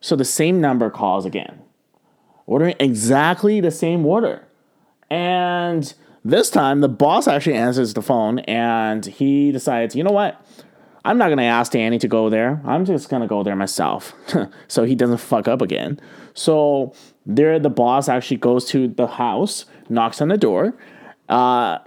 so 0.00 0.16
the 0.16 0.24
same 0.24 0.60
number 0.60 0.90
calls 0.90 1.26
again, 1.26 1.60
ordering 2.46 2.74
exactly 2.80 3.60
the 3.60 3.70
same 3.70 4.04
order, 4.06 4.46
and 5.10 5.92
this 6.24 6.50
time 6.50 6.80
the 6.80 6.88
boss 6.88 7.26
actually 7.26 7.54
answers 7.54 7.94
the 7.94 8.02
phone 8.02 8.40
and 8.40 9.06
he 9.06 9.52
decides, 9.52 9.96
you 9.96 10.04
know 10.04 10.10
what? 10.10 10.44
I'm 11.02 11.16
not 11.16 11.30
gonna 11.30 11.44
ask 11.44 11.72
Danny 11.72 11.98
to 11.98 12.08
go 12.08 12.28
there. 12.28 12.60
I'm 12.64 12.84
just 12.84 13.08
gonna 13.08 13.26
go 13.26 13.42
there 13.42 13.56
myself, 13.56 14.12
so 14.68 14.84
he 14.84 14.94
doesn't 14.94 15.18
fuck 15.18 15.48
up 15.48 15.62
again. 15.62 15.98
So 16.34 16.94
there, 17.36 17.58
the 17.58 17.70
boss 17.70 18.08
actually 18.08 18.38
goes 18.38 18.64
to 18.66 18.88
the 18.88 19.06
house, 19.06 19.64
knocks 19.88 20.20
on 20.20 20.28
the 20.28 20.38
door. 20.38 20.74
Uh, 21.28 21.78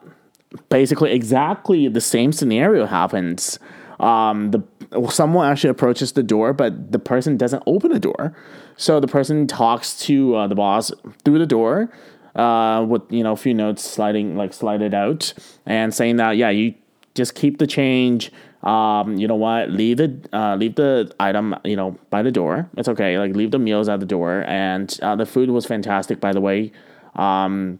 basically, 0.69 1.11
exactly 1.11 1.87
the 1.87 2.01
same 2.01 2.31
scenario 2.31 2.85
happens. 2.85 3.59
um, 3.99 4.51
the 4.51 4.61
someone 5.09 5.49
actually 5.49 5.69
approaches 5.69 6.11
the 6.13 6.23
door, 6.23 6.53
but 6.53 6.91
the 6.91 6.99
person 6.99 7.37
doesn't 7.37 7.63
open 7.65 7.91
the 7.91 7.99
door. 7.99 8.35
So 8.77 8.99
the 8.99 9.07
person 9.07 9.47
talks 9.47 9.97
to 10.05 10.35
uh, 10.35 10.47
the 10.47 10.55
boss 10.55 10.91
through 11.23 11.39
the 11.39 11.45
door, 11.45 11.89
uh, 12.35 12.85
with 12.87 13.01
you 13.09 13.23
know 13.23 13.33
a 13.33 13.37
few 13.37 13.53
notes 13.53 13.83
sliding 13.83 14.35
like 14.35 14.53
slide 14.53 14.81
it 14.81 14.93
out 14.93 15.33
and 15.65 15.93
saying 15.93 16.17
that 16.17 16.37
yeah 16.37 16.49
you 16.49 16.73
just 17.15 17.35
keep 17.35 17.57
the 17.59 17.67
change. 17.67 18.31
Um, 18.63 19.17
you 19.17 19.27
know 19.27 19.35
what? 19.35 19.69
Leave 19.69 19.97
the 19.97 20.17
uh, 20.31 20.55
leave 20.55 20.75
the 20.75 21.13
item 21.19 21.55
you 21.65 21.75
know 21.75 21.97
by 22.09 22.21
the 22.21 22.31
door. 22.31 22.69
It's 22.77 22.87
okay. 22.87 23.19
Like 23.19 23.35
leave 23.35 23.51
the 23.51 23.59
meals 23.59 23.89
at 23.89 23.99
the 23.99 24.05
door. 24.05 24.45
And 24.47 24.97
uh, 25.01 25.15
the 25.15 25.25
food 25.25 25.49
was 25.49 25.65
fantastic, 25.65 26.19
by 26.19 26.31
the 26.31 26.41
way. 26.41 26.71
Um, 27.15 27.79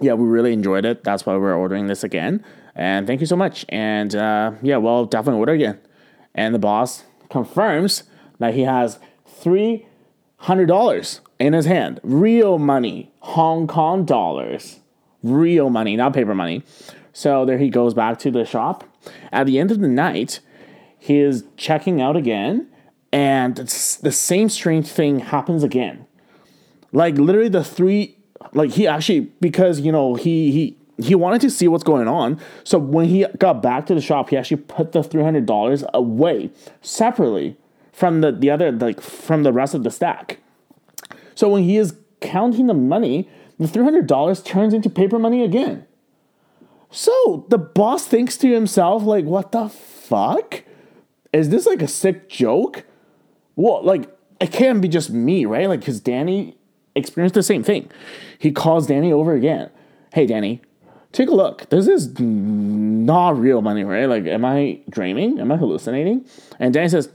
yeah, 0.00 0.14
we 0.14 0.26
really 0.26 0.52
enjoyed 0.52 0.84
it. 0.84 1.04
That's 1.04 1.26
why 1.26 1.36
we're 1.36 1.54
ordering 1.54 1.86
this 1.86 2.02
again. 2.02 2.44
And 2.74 3.06
thank 3.06 3.20
you 3.20 3.26
so 3.26 3.36
much. 3.36 3.66
And 3.68 4.14
uh, 4.16 4.52
yeah, 4.62 4.78
well, 4.78 5.04
definitely 5.04 5.38
order 5.38 5.52
again. 5.52 5.78
And 6.34 6.54
the 6.54 6.58
boss 6.58 7.04
confirms 7.28 8.04
that 8.38 8.54
he 8.54 8.62
has 8.62 8.98
three 9.26 9.86
hundred 10.38 10.66
dollars 10.66 11.20
in 11.38 11.52
his 11.52 11.66
hand, 11.66 12.00
real 12.02 12.58
money, 12.58 13.12
Hong 13.20 13.66
Kong 13.66 14.04
dollars, 14.04 14.80
real 15.22 15.70
money, 15.70 15.94
not 15.96 16.14
paper 16.14 16.34
money. 16.34 16.62
So 17.12 17.44
there 17.44 17.58
he 17.58 17.68
goes 17.68 17.92
back 17.94 18.18
to 18.20 18.30
the 18.30 18.44
shop. 18.44 18.84
At 19.30 19.46
the 19.46 19.58
end 19.58 19.70
of 19.70 19.80
the 19.80 19.88
night, 19.88 20.40
he 20.98 21.18
is 21.18 21.44
checking 21.56 22.00
out 22.00 22.16
again, 22.16 22.68
and 23.12 23.56
the 23.56 24.12
same 24.12 24.48
strange 24.48 24.88
thing 24.88 25.20
happens 25.20 25.62
again. 25.62 26.06
Like 26.92 27.16
literally, 27.16 27.48
the 27.48 27.64
three, 27.64 28.16
like 28.52 28.70
he 28.72 28.86
actually 28.86 29.20
because 29.40 29.80
you 29.80 29.92
know 29.92 30.14
he 30.14 30.52
he 30.52 30.76
he 31.02 31.14
wanted 31.14 31.40
to 31.40 31.50
see 31.50 31.68
what's 31.68 31.84
going 31.84 32.08
on. 32.08 32.40
So 32.64 32.78
when 32.78 33.06
he 33.06 33.26
got 33.38 33.62
back 33.62 33.86
to 33.86 33.94
the 33.94 34.00
shop, 34.00 34.30
he 34.30 34.36
actually 34.36 34.58
put 34.58 34.92
the 34.92 35.02
three 35.02 35.22
hundred 35.22 35.46
dollars 35.46 35.84
away 35.92 36.50
separately 36.80 37.56
from 37.92 38.20
the 38.20 38.32
the 38.32 38.50
other 38.50 38.70
like 38.72 39.00
from 39.00 39.42
the 39.42 39.52
rest 39.52 39.74
of 39.74 39.82
the 39.84 39.90
stack. 39.90 40.38
So 41.34 41.48
when 41.48 41.64
he 41.64 41.76
is 41.76 41.96
counting 42.20 42.66
the 42.66 42.74
money, 42.74 43.28
the 43.58 43.68
three 43.68 43.84
hundred 43.84 44.06
dollars 44.06 44.42
turns 44.42 44.74
into 44.74 44.88
paper 44.90 45.18
money 45.18 45.42
again. 45.44 45.86
So 46.92 47.46
the 47.48 47.58
boss 47.58 48.06
thinks 48.06 48.36
to 48.36 48.52
himself, 48.52 49.02
like, 49.02 49.24
what 49.24 49.50
the 49.50 49.68
fuck? 49.68 50.62
Is 51.32 51.48
this 51.48 51.66
like 51.66 51.82
a 51.82 51.88
sick 51.88 52.28
joke? 52.28 52.84
Well, 53.56 53.82
like, 53.82 54.14
it 54.40 54.52
can't 54.52 54.80
be 54.82 54.88
just 54.88 55.10
me, 55.10 55.46
right? 55.46 55.68
Like, 55.68 55.80
because 55.80 56.00
Danny 56.00 56.56
experienced 56.94 57.34
the 57.34 57.42
same 57.42 57.62
thing. 57.62 57.90
He 58.38 58.52
calls 58.52 58.86
Danny 58.86 59.10
over 59.12 59.32
again. 59.32 59.70
Hey, 60.12 60.26
Danny, 60.26 60.60
take 61.12 61.30
a 61.30 61.34
look. 61.34 61.70
This 61.70 61.86
is 61.88 62.18
not 62.20 63.38
real 63.38 63.62
money, 63.62 63.84
right? 63.84 64.06
Like, 64.06 64.26
am 64.26 64.44
I 64.44 64.80
dreaming? 64.90 65.40
Am 65.40 65.50
I 65.50 65.56
hallucinating? 65.56 66.26
And 66.58 66.74
Danny 66.74 66.90
says, 66.90 67.08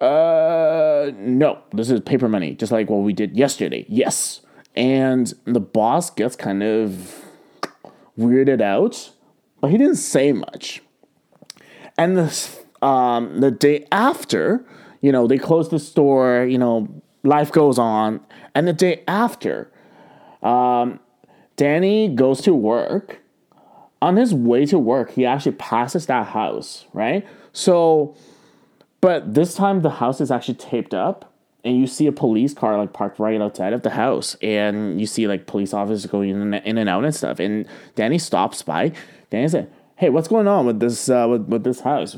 uh, 0.00 1.10
no, 1.16 1.58
this 1.72 1.90
is 1.90 2.00
paper 2.00 2.28
money, 2.28 2.54
just 2.54 2.70
like 2.70 2.88
what 2.88 2.98
we 2.98 3.12
did 3.12 3.36
yesterday. 3.36 3.84
Yes. 3.88 4.42
And 4.76 5.32
the 5.44 5.60
boss 5.60 6.10
gets 6.10 6.36
kind 6.36 6.62
of 6.62 7.23
weirded 8.18 8.60
out, 8.60 9.10
but 9.60 9.70
he 9.70 9.78
didn't 9.78 9.96
say 9.96 10.32
much. 10.32 10.82
And 11.96 12.16
the, 12.16 12.86
um, 12.86 13.40
the 13.40 13.50
day 13.50 13.86
after, 13.92 14.64
you 15.00 15.12
know, 15.12 15.26
they 15.26 15.38
close 15.38 15.68
the 15.68 15.78
store, 15.78 16.44
you 16.44 16.58
know, 16.58 16.88
life 17.22 17.52
goes 17.52 17.78
on. 17.78 18.20
And 18.54 18.68
the 18.68 18.72
day 18.72 19.02
after, 19.06 19.70
um, 20.42 21.00
Danny 21.56 22.08
goes 22.08 22.40
to 22.42 22.54
work. 22.54 23.20
On 24.02 24.16
his 24.16 24.34
way 24.34 24.66
to 24.66 24.78
work, 24.78 25.12
he 25.12 25.24
actually 25.24 25.52
passes 25.52 26.06
that 26.06 26.26
house, 26.26 26.84
right? 26.92 27.26
So, 27.54 28.14
but 29.00 29.32
this 29.32 29.54
time 29.54 29.80
the 29.80 29.90
house 29.90 30.20
is 30.20 30.30
actually 30.30 30.56
taped 30.56 30.92
up 30.92 31.33
and 31.64 31.78
you 31.80 31.86
see 31.86 32.06
a 32.06 32.12
police 32.12 32.52
car 32.52 32.76
like 32.78 32.92
parked 32.92 33.18
right 33.18 33.40
outside 33.40 33.72
of 33.72 33.82
the 33.82 33.90
house 33.90 34.36
and 34.42 35.00
you 35.00 35.06
see 35.06 35.26
like 35.26 35.46
police 35.46 35.72
officers 35.72 36.06
going 36.06 36.30
in 36.30 36.54
and, 36.54 36.66
in 36.66 36.78
and 36.78 36.88
out 36.88 37.04
and 37.04 37.14
stuff 37.14 37.38
and 37.40 37.66
danny 37.94 38.18
stops 38.18 38.62
by. 38.62 38.92
Danny 39.30 39.48
said 39.48 39.72
hey 39.96 40.10
what's 40.10 40.28
going 40.28 40.46
on 40.46 40.66
with 40.66 40.80
this 40.80 41.08
uh, 41.08 41.26
with, 41.28 41.46
with 41.46 41.64
this 41.64 41.80
house? 41.80 42.16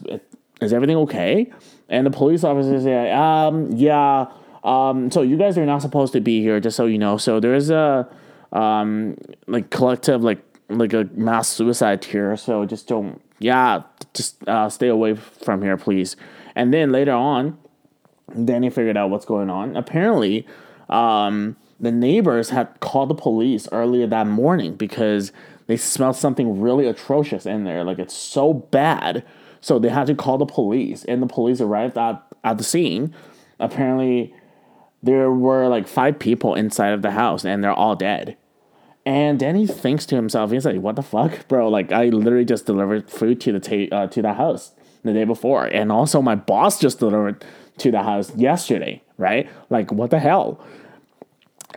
Is 0.61 0.73
everything 0.73 0.97
okay? 0.97 1.53
And 1.89 2.07
the 2.07 2.11
police 2.11 2.45
officers 2.45 2.83
say 2.83 3.13
um 3.13 3.71
yeah 3.73 4.27
um 4.65 5.11
so 5.11 5.23
you 5.23 5.37
guys 5.37 5.57
are 5.57 5.67
not 5.67 5.83
supposed 5.83 6.13
to 6.15 6.21
be 6.21 6.43
here 6.43 6.61
just 6.61 6.77
so 6.77 6.87
you 6.87 6.99
know. 6.99 7.17
So 7.17 7.41
there's 7.41 7.71
a 7.71 8.09
um 8.53 9.17
like 9.47 9.71
collective 9.71 10.23
like 10.23 10.43
like 10.69 10.93
a 10.93 11.09
mass 11.15 11.49
suicide 11.49 12.05
here 12.05 12.37
so 12.37 12.65
just 12.65 12.89
don't 12.89 13.21
yeah 13.39 13.83
just 14.15 14.37
uh, 14.49 14.69
stay 14.69 14.89
away 14.89 15.15
from 15.15 15.63
here 15.63 15.77
please. 15.77 16.17
And 16.57 16.73
then 16.73 16.91
later 16.91 17.13
on 17.13 17.59
Danny 18.45 18.71
figured 18.71 18.97
out 18.97 19.11
what's 19.11 19.25
going 19.25 19.51
on. 19.51 19.77
Apparently, 19.77 20.47
um, 20.89 21.57
the 21.79 21.93
neighbors 21.93 22.51
had 22.51 22.81
called 22.81 23.11
the 23.11 23.15
police 23.15 23.69
earlier 23.73 24.07
that 24.07 24.27
morning 24.27 24.75
because 24.75 25.33
they 25.67 25.77
smelled 25.77 26.17
something 26.17 26.61
really 26.61 26.87
atrocious 26.87 27.47
in 27.47 27.65
there. 27.65 27.85
Like 27.85 27.99
it's 27.99 28.17
so 28.17 28.53
bad. 28.53 29.25
So 29.61 29.79
they 29.79 29.89
had 29.89 30.07
to 30.07 30.15
call 30.15 30.39
the 30.39 30.47
police, 30.47 31.05
and 31.07 31.21
the 31.21 31.27
police 31.27 31.61
arrived 31.61 31.99
at, 31.99 32.23
at 32.45 32.59
the 32.59 32.65
scene. 32.65 33.13
Apparently, 33.59 34.33
there 35.03 35.31
were 35.31 35.67
like 35.67 35.89
five 35.89 36.19
people 36.19 36.55
inside 36.55 36.93
of 36.93 37.03
the 37.03 37.11
house, 37.13 37.45
and 37.45 37.65
they're 37.65 37.73
all 37.73 37.97
dead. 37.97 38.37
And 39.05 39.39
Danny 39.39 39.67
thinks 39.67 40.07
to 40.07 40.17
himself, 40.17 40.51
he's 40.51 40.67
like, 40.67 40.81
"What 40.81 40.97
the 40.97 41.03
fuck, 41.03 41.49
bro? 41.49 41.69
Like, 41.69 41.91
I 41.91 42.07
literally 42.07 42.45
just 42.45 42.67
delivered 42.67 43.11
food 43.11 43.41
to 43.43 43.53
the 43.53 43.61
ta- 43.61 43.97
uh, 43.97 44.07
to 44.09 44.23
the 44.23 44.35
house 44.35 44.73
the 45.03 45.13
day 45.13 45.25
before, 45.25 45.65
and 45.65 45.91
also 45.91 46.23
my 46.23 46.35
boss 46.35 46.79
just 46.79 46.99
delivered 46.99 47.45
to 47.79 47.91
the 47.91 48.03
house 48.03 48.35
yesterday, 48.37 49.03
right? 49.19 49.49
Like, 49.71 49.93
what 49.93 50.11
the 50.11 50.19
hell? 50.19 50.61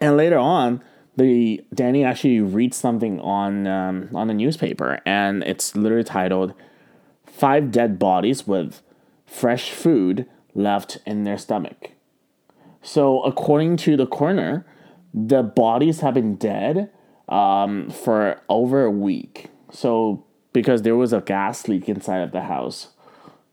And 0.01 0.17
later 0.17 0.37
on, 0.37 0.81
the 1.17 1.63
Danny 1.73 2.03
actually 2.03 2.39
reads 2.39 2.77
something 2.77 3.19
on 3.19 3.67
um, 3.67 4.09
on 4.13 4.27
the 4.27 4.33
newspaper, 4.33 4.99
and 5.05 5.43
it's 5.43 5.75
literally 5.75 6.03
titled 6.03 6.53
Five 7.25 7.71
Dead 7.71 7.99
Bodies 7.99 8.47
with 8.47 8.81
Fresh 9.25 9.71
Food 9.71 10.25
Left 10.55 10.97
in 11.05 11.23
Their 11.23 11.37
Stomach. 11.37 11.91
So, 12.81 13.21
according 13.23 13.77
to 13.77 13.97
the 13.97 14.07
coroner, 14.07 14.65
the 15.13 15.43
bodies 15.43 15.99
have 15.99 16.13
been 16.13 16.35
dead 16.35 16.89
um, 17.27 17.89
for 17.89 18.41
over 18.47 18.85
a 18.85 18.91
week. 18.91 19.47
So, 19.71 20.25
because 20.53 20.81
there 20.81 20.95
was 20.95 21.13
a 21.13 21.21
gas 21.21 21.67
leak 21.67 21.89
inside 21.89 22.19
of 22.21 22.31
the 22.31 22.43
house. 22.43 22.89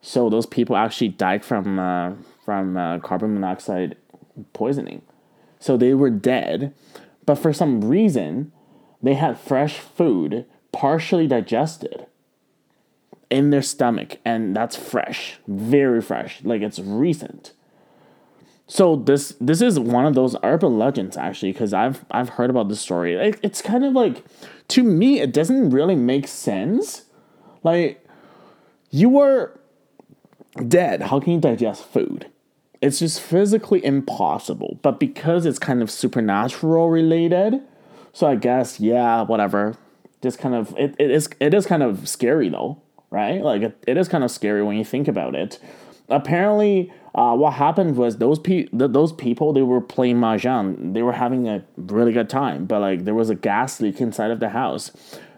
So, 0.00 0.30
those 0.30 0.46
people 0.46 0.76
actually 0.76 1.08
died 1.08 1.44
from 1.44 1.78
uh, 1.78 2.12
from 2.46 2.78
uh, 2.78 3.00
carbon 3.00 3.34
monoxide 3.34 3.96
poisoning. 4.54 5.02
So 5.58 5.76
they 5.76 5.92
were 5.92 6.10
dead, 6.10 6.72
but 7.26 7.34
for 7.34 7.52
some 7.52 7.82
reason, 7.82 8.52
they 9.02 9.14
had 9.14 9.38
fresh 9.38 9.78
food 9.78 10.46
partially 10.72 11.26
digested 11.26 12.06
in 13.28 13.50
their 13.50 13.62
stomach, 13.62 14.18
and 14.24 14.54
that's 14.54 14.76
fresh, 14.76 15.38
very 15.48 16.00
fresh, 16.00 16.40
like 16.44 16.62
it's 16.62 16.78
recent. 16.78 17.52
So 18.68 18.96
this 18.96 19.34
this 19.40 19.60
is 19.60 19.78
one 19.78 20.06
of 20.06 20.14
those 20.14 20.36
urban 20.42 20.78
legends 20.78 21.16
actually, 21.16 21.52
because 21.52 21.72
I've 21.72 22.04
I've 22.10 22.30
heard 22.30 22.50
about 22.50 22.68
this 22.68 22.80
story. 22.80 23.14
It, 23.14 23.40
it's 23.42 23.62
kind 23.62 23.84
of 23.84 23.92
like, 23.92 24.24
to 24.68 24.82
me, 24.82 25.20
it 25.20 25.32
doesn't 25.32 25.70
really 25.70 25.96
make 25.96 26.28
sense. 26.28 27.04
Like, 27.62 28.06
you 28.90 29.08
were 29.08 29.58
dead. 30.68 31.02
How 31.02 31.20
can 31.20 31.32
you 31.32 31.40
digest 31.40 31.84
food? 31.84 32.26
It's 32.80 32.98
just 32.98 33.20
physically 33.20 33.84
impossible. 33.84 34.78
But 34.82 35.00
because 35.00 35.46
it's 35.46 35.58
kind 35.58 35.82
of 35.82 35.90
supernatural 35.90 36.90
related, 36.90 37.60
so 38.12 38.26
I 38.26 38.36
guess 38.36 38.80
yeah, 38.80 39.22
whatever. 39.22 39.76
Just 40.22 40.38
kind 40.38 40.54
of 40.54 40.74
it, 40.78 40.94
it 40.98 41.10
is 41.10 41.28
it 41.40 41.54
is 41.54 41.66
kind 41.66 41.82
of 41.82 42.08
scary 42.08 42.48
though, 42.48 42.80
right? 43.10 43.42
Like 43.42 43.62
it, 43.62 43.84
it 43.86 43.96
is 43.96 44.08
kind 44.08 44.24
of 44.24 44.30
scary 44.30 44.62
when 44.62 44.76
you 44.76 44.84
think 44.84 45.08
about 45.08 45.34
it. 45.34 45.58
Apparently, 46.08 46.92
uh, 47.14 47.34
what 47.34 47.54
happened 47.54 47.96
was 47.96 48.18
those 48.18 48.38
pe- 48.38 48.66
th- 48.66 48.92
those 48.92 49.12
people 49.12 49.52
they 49.52 49.62
were 49.62 49.80
playing 49.80 50.16
mahjong. 50.16 50.94
They 50.94 51.02
were 51.02 51.12
having 51.12 51.48
a 51.48 51.64
really 51.76 52.12
good 52.12 52.28
time, 52.28 52.66
but 52.66 52.80
like 52.80 53.04
there 53.04 53.14
was 53.14 53.30
a 53.30 53.34
gas 53.34 53.80
leak 53.80 54.00
inside 54.00 54.30
of 54.30 54.40
the 54.40 54.50
house. 54.50 54.92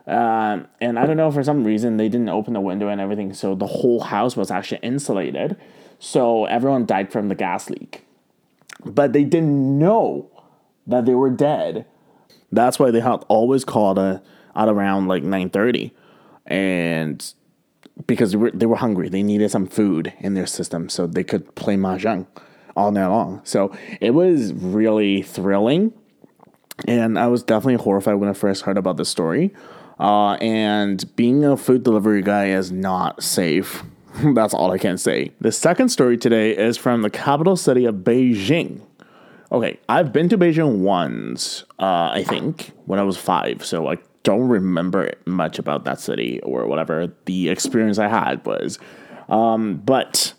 Uh, 0.07 0.61
and 0.81 0.99
I 0.99 1.07
don't 1.07 1.17
know 1.17 1.31
for 1.31 1.45
some 1.45 1.65
reason 1.65 1.99
they 1.99 2.09
didn't 2.09 2.31
open 2.31 2.55
the 2.55 2.61
window 2.61 2.89
and 2.89 3.01
everything, 3.01 3.33
so 3.35 3.55
the 3.55 3.67
whole 3.67 4.01
house 4.01 4.37
was 4.37 4.51
actually 4.51 4.81
insulated. 4.83 5.57
So 5.99 6.45
everyone 6.47 6.87
died 6.87 7.13
from 7.13 7.29
the 7.29 7.35
gas 7.35 7.71
leak. 7.71 8.05
But 8.85 9.13
they 9.13 9.25
didn't 9.25 9.79
know 9.79 10.31
that 10.87 11.05
they 11.05 11.15
were 11.15 11.31
dead. 11.31 11.87
That's 12.53 12.79
why 12.79 12.91
they 12.91 13.01
had 13.01 13.25
always 13.29 13.65
called 13.65 13.99
uh, 13.99 14.21
at 14.55 14.69
around 14.69 15.09
like 15.09 15.23
9.30. 15.23 15.91
And 16.47 17.33
because 18.07 18.33
they 18.33 18.39
were, 18.39 18.51
they 18.53 18.67
were 18.67 18.77
hungry. 18.77 19.09
They 19.09 19.23
needed 19.23 19.51
some 19.51 19.67
food 19.67 20.13
in 20.21 20.35
their 20.35 20.47
system 20.47 20.89
so 20.89 21.07
they 21.07 21.25
could 21.25 21.55
play 21.57 21.77
mahjong 21.77 22.27
all 22.77 22.93
night 22.93 23.09
long. 23.09 23.41
So 23.45 23.77
it 24.01 24.13
was 24.13 24.53
really 24.53 25.23
thrilling. 25.23 25.93
And 26.87 27.19
I 27.19 27.27
was 27.27 27.43
definitely 27.43 27.83
horrified 27.83 28.15
when 28.15 28.29
I 28.29 28.35
first 28.35 28.63
heard 28.63 28.79
about 28.79 28.97
the 28.97 29.05
story. 29.05 29.53
Uh, 29.99 30.35
and 30.35 31.05
being 31.17 31.45
a 31.45 31.57
food 31.57 31.83
delivery 31.83 32.23
guy 32.23 32.47
is 32.47 32.71
not 32.71 33.21
safe 33.21 33.83
That's 34.35 34.55
all 34.55 34.73
I 34.73 34.79
can 34.79 34.99
say. 34.99 35.33
The 35.41 35.53
second 35.53 35.91
story 35.91 36.17
today 36.17 36.57
is 36.57 36.77
from 36.77 37.03
the 37.03 37.11
capital 37.11 37.57
city 37.57 37.85
of 37.85 37.97
Beijing. 37.97 38.81
Okay, 39.53 39.79
I've 39.89 40.13
been 40.13 40.29
to 40.31 40.39
Beijing 40.39 40.79
once, 40.79 41.65
uh, 41.79 42.11
I 42.13 42.25
think, 42.27 42.73
when 42.87 42.99
I 42.99 43.03
was 43.03 43.17
five, 43.17 43.65
so 43.65 43.89
I 43.89 43.97
don't 44.25 44.49
remember 44.49 45.13
much 45.25 45.59
about 45.59 45.85
that 45.85 46.01
city 46.01 46.41
or 46.41 46.67
whatever 46.67 47.13
the 47.27 47.49
experience 47.49 47.99
I 47.99 48.09
had 48.09 48.45
was. 48.45 48.79
Um, 49.29 49.77
but 49.77 50.35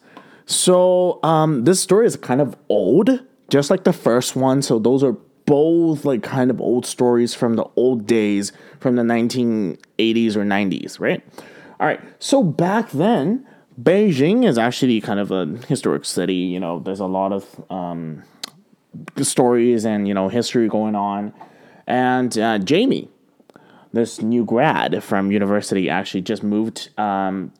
so 0.45 1.19
um, 1.23 1.63
this 1.63 1.79
story 1.79 2.05
is 2.05 2.17
kind 2.17 2.41
of 2.41 2.55
old, 2.67 3.09
just 3.49 3.69
like 3.69 3.85
the 3.85 3.93
first 3.93 4.35
one. 4.35 4.61
So 4.61 4.77
those 4.77 5.03
are 5.03 5.13
both 5.45 6.05
like 6.05 6.21
kind 6.21 6.51
of 6.51 6.59
old 6.59 6.85
stories 6.85 7.33
from 7.33 7.55
the 7.55 7.65
old 7.75 8.05
days, 8.05 8.51
from 8.79 8.95
the 8.95 9.03
1980s 9.03 10.35
or 10.35 10.43
90s, 10.43 10.99
right? 10.99 11.23
All 11.79 11.87
right. 11.87 12.01
So 12.19 12.43
back 12.43 12.91
then, 12.91 13.47
Beijing 13.79 14.45
is 14.45 14.57
actually 14.57 14.99
kind 14.99 15.19
of 15.19 15.31
a 15.31 15.45
historic 15.67 16.03
city. 16.05 16.35
You 16.35 16.59
know, 16.59 16.79
there's 16.79 16.99
a 16.99 17.05
lot 17.05 17.31
of 17.31 17.71
um, 17.71 18.23
stories 19.21 19.85
and 19.85 20.07
you 20.07 20.13
know 20.13 20.27
history 20.27 20.67
going 20.67 20.95
on. 20.95 21.33
And 21.87 22.37
uh, 22.37 22.59
Jamie, 22.59 23.09
this 23.93 24.21
new 24.21 24.43
grad 24.43 25.03
from 25.03 25.31
university, 25.31 25.89
actually 25.89 26.21
just 26.21 26.43
moved 26.43 26.89
um, 26.99 27.53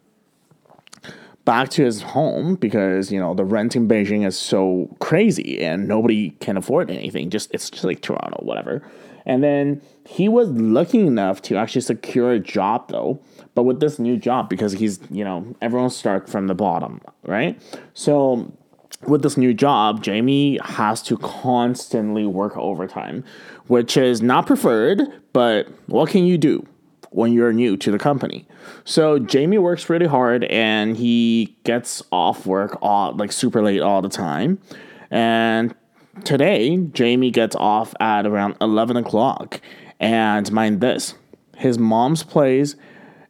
back 1.46 1.70
to 1.70 1.84
his 1.84 2.02
home 2.02 2.56
because 2.56 3.12
you 3.12 3.20
know 3.20 3.34
the 3.34 3.46
rent 3.46 3.76
in 3.76 3.88
Beijing 3.88 4.26
is 4.26 4.38
so 4.38 4.96
crazy 5.00 5.62
and 5.62 5.88
nobody 5.88 6.32
can 6.42 6.58
afford 6.58 6.92
anything. 6.92 7.30
Just 7.30 7.54
it's 7.54 7.70
just 7.70 7.84
like 7.84 8.02
Toronto, 8.02 8.44
whatever. 8.44 8.84
And 9.26 9.44
then 9.44 9.82
he 10.06 10.28
was 10.28 10.50
lucky 10.50 11.06
enough 11.06 11.42
to 11.44 11.56
actually 11.56 11.82
secure 11.82 12.32
a 12.32 12.40
job 12.40 12.90
though, 12.90 13.20
but 13.60 13.64
with 13.64 13.82
this 13.82 14.00
new 14.00 14.16
job 14.16 14.48
because 14.48 14.72
he's 14.72 15.02
you 15.12 15.22
know 15.22 15.54
everyone 15.62 15.90
starts 15.90 16.32
from 16.32 16.48
the 16.48 16.56
bottom, 16.56 17.02
right? 17.24 17.62
So 17.94 18.50
with 19.06 19.22
this 19.22 19.36
new 19.36 19.54
job, 19.54 20.02
Jamie 20.02 20.58
has 20.64 21.02
to 21.04 21.18
constantly 21.18 22.26
work 22.26 22.56
overtime, 22.56 23.26
which 23.68 23.98
is 23.98 24.22
not 24.22 24.48
preferred, 24.48 25.02
but 25.34 25.68
what 25.88 26.10
can 26.10 26.26
you 26.26 26.38
do? 26.38 26.66
when 27.12 27.34
you're 27.34 27.52
new 27.52 27.76
to 27.76 27.90
the 27.90 27.98
company. 27.98 28.48
So 28.86 29.18
Jamie 29.18 29.58
works 29.58 29.90
really 29.90 30.06
hard 30.06 30.44
and 30.44 30.96
he 30.96 31.58
gets 31.64 32.04
off 32.12 32.46
work 32.46 32.78
all 32.84 33.16
like 33.16 33.32
super 33.32 33.64
late 33.64 33.82
all 33.82 34.04
the 34.04 34.10
time. 34.10 34.60
And 35.10 35.74
today, 36.24 36.78
Jamie 36.78 37.32
gets 37.32 37.56
off 37.56 37.96
at 38.00 38.28
around 38.28 38.58
11 38.62 38.96
o'clock. 38.96 39.60
And 40.00 40.52
mind 40.52 40.82
this, 40.82 41.16
his 41.58 41.80
mom's 41.80 42.22
place 42.22 42.76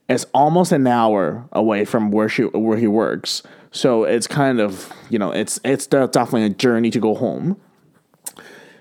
is 0.10 0.26
almost 0.34 0.72
an 0.72 0.88
hour 0.88 1.48
away 1.52 1.86
from 1.86 2.12
where 2.12 2.28
she 2.28 2.44
where 2.44 2.78
he 2.78 2.88
works. 2.88 3.44
So 3.72 4.04
it's 4.04 4.28
kind 4.28 4.60
of 4.60 4.92
you 5.10 5.20
know 5.20 5.32
it's 5.32 5.60
it's 5.64 5.88
definitely 5.88 6.46
a 6.46 6.50
journey 6.50 6.90
to 6.90 7.00
go 7.00 7.16
home. 7.16 7.62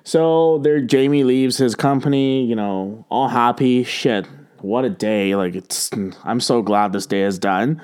So 0.03 0.59
there, 0.59 0.81
Jamie 0.81 1.23
leaves 1.23 1.59
his 1.59 1.75
company, 1.75 2.43
you 2.43 2.57
know, 2.57 3.05
all 3.11 3.29
happy. 3.29 3.85
Shit, 3.85 4.27
what 4.63 4.87
a 4.87 4.91
day. 4.91 5.37
Like 5.37 5.55
it's 5.55 5.91
I'm 6.25 6.41
so 6.41 6.63
glad 6.63 6.93
this 6.93 7.07
day 7.07 7.23
is 7.23 7.39
done. 7.39 7.83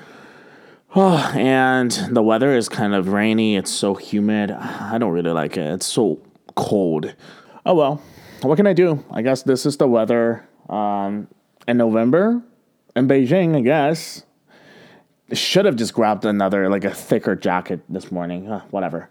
Oh, 0.95 1.31
and 1.35 1.91
the 2.09 2.23
weather 2.23 2.55
is 2.55 2.67
kind 2.67 2.95
of 2.95 3.09
rainy. 3.09 3.55
It's 3.55 3.71
so 3.71 3.93
humid. 3.93 4.49
I 4.49 4.97
don't 4.97 5.11
really 5.11 5.31
like 5.31 5.55
it. 5.55 5.71
It's 5.73 5.85
so 5.85 6.19
cold. 6.55 7.13
Oh 7.63 7.75
well, 7.75 8.01
what 8.41 8.55
can 8.55 8.65
I 8.65 8.73
do? 8.73 9.03
I 9.11 9.21
guess 9.21 9.43
this 9.43 9.67
is 9.67 9.77
the 9.77 9.87
weather 9.87 10.47
um, 10.67 11.27
in 11.67 11.77
November 11.77 12.41
in 12.95 13.07
Beijing. 13.07 13.55
I 13.55 13.61
guess 13.61 14.23
should 15.33 15.65
have 15.65 15.75
just 15.75 15.93
grabbed 15.93 16.25
another 16.25 16.69
like 16.69 16.83
a 16.83 16.93
thicker 16.93 17.35
jacket 17.35 17.81
this 17.89 18.11
morning. 18.11 18.45
Whatever. 18.69 19.09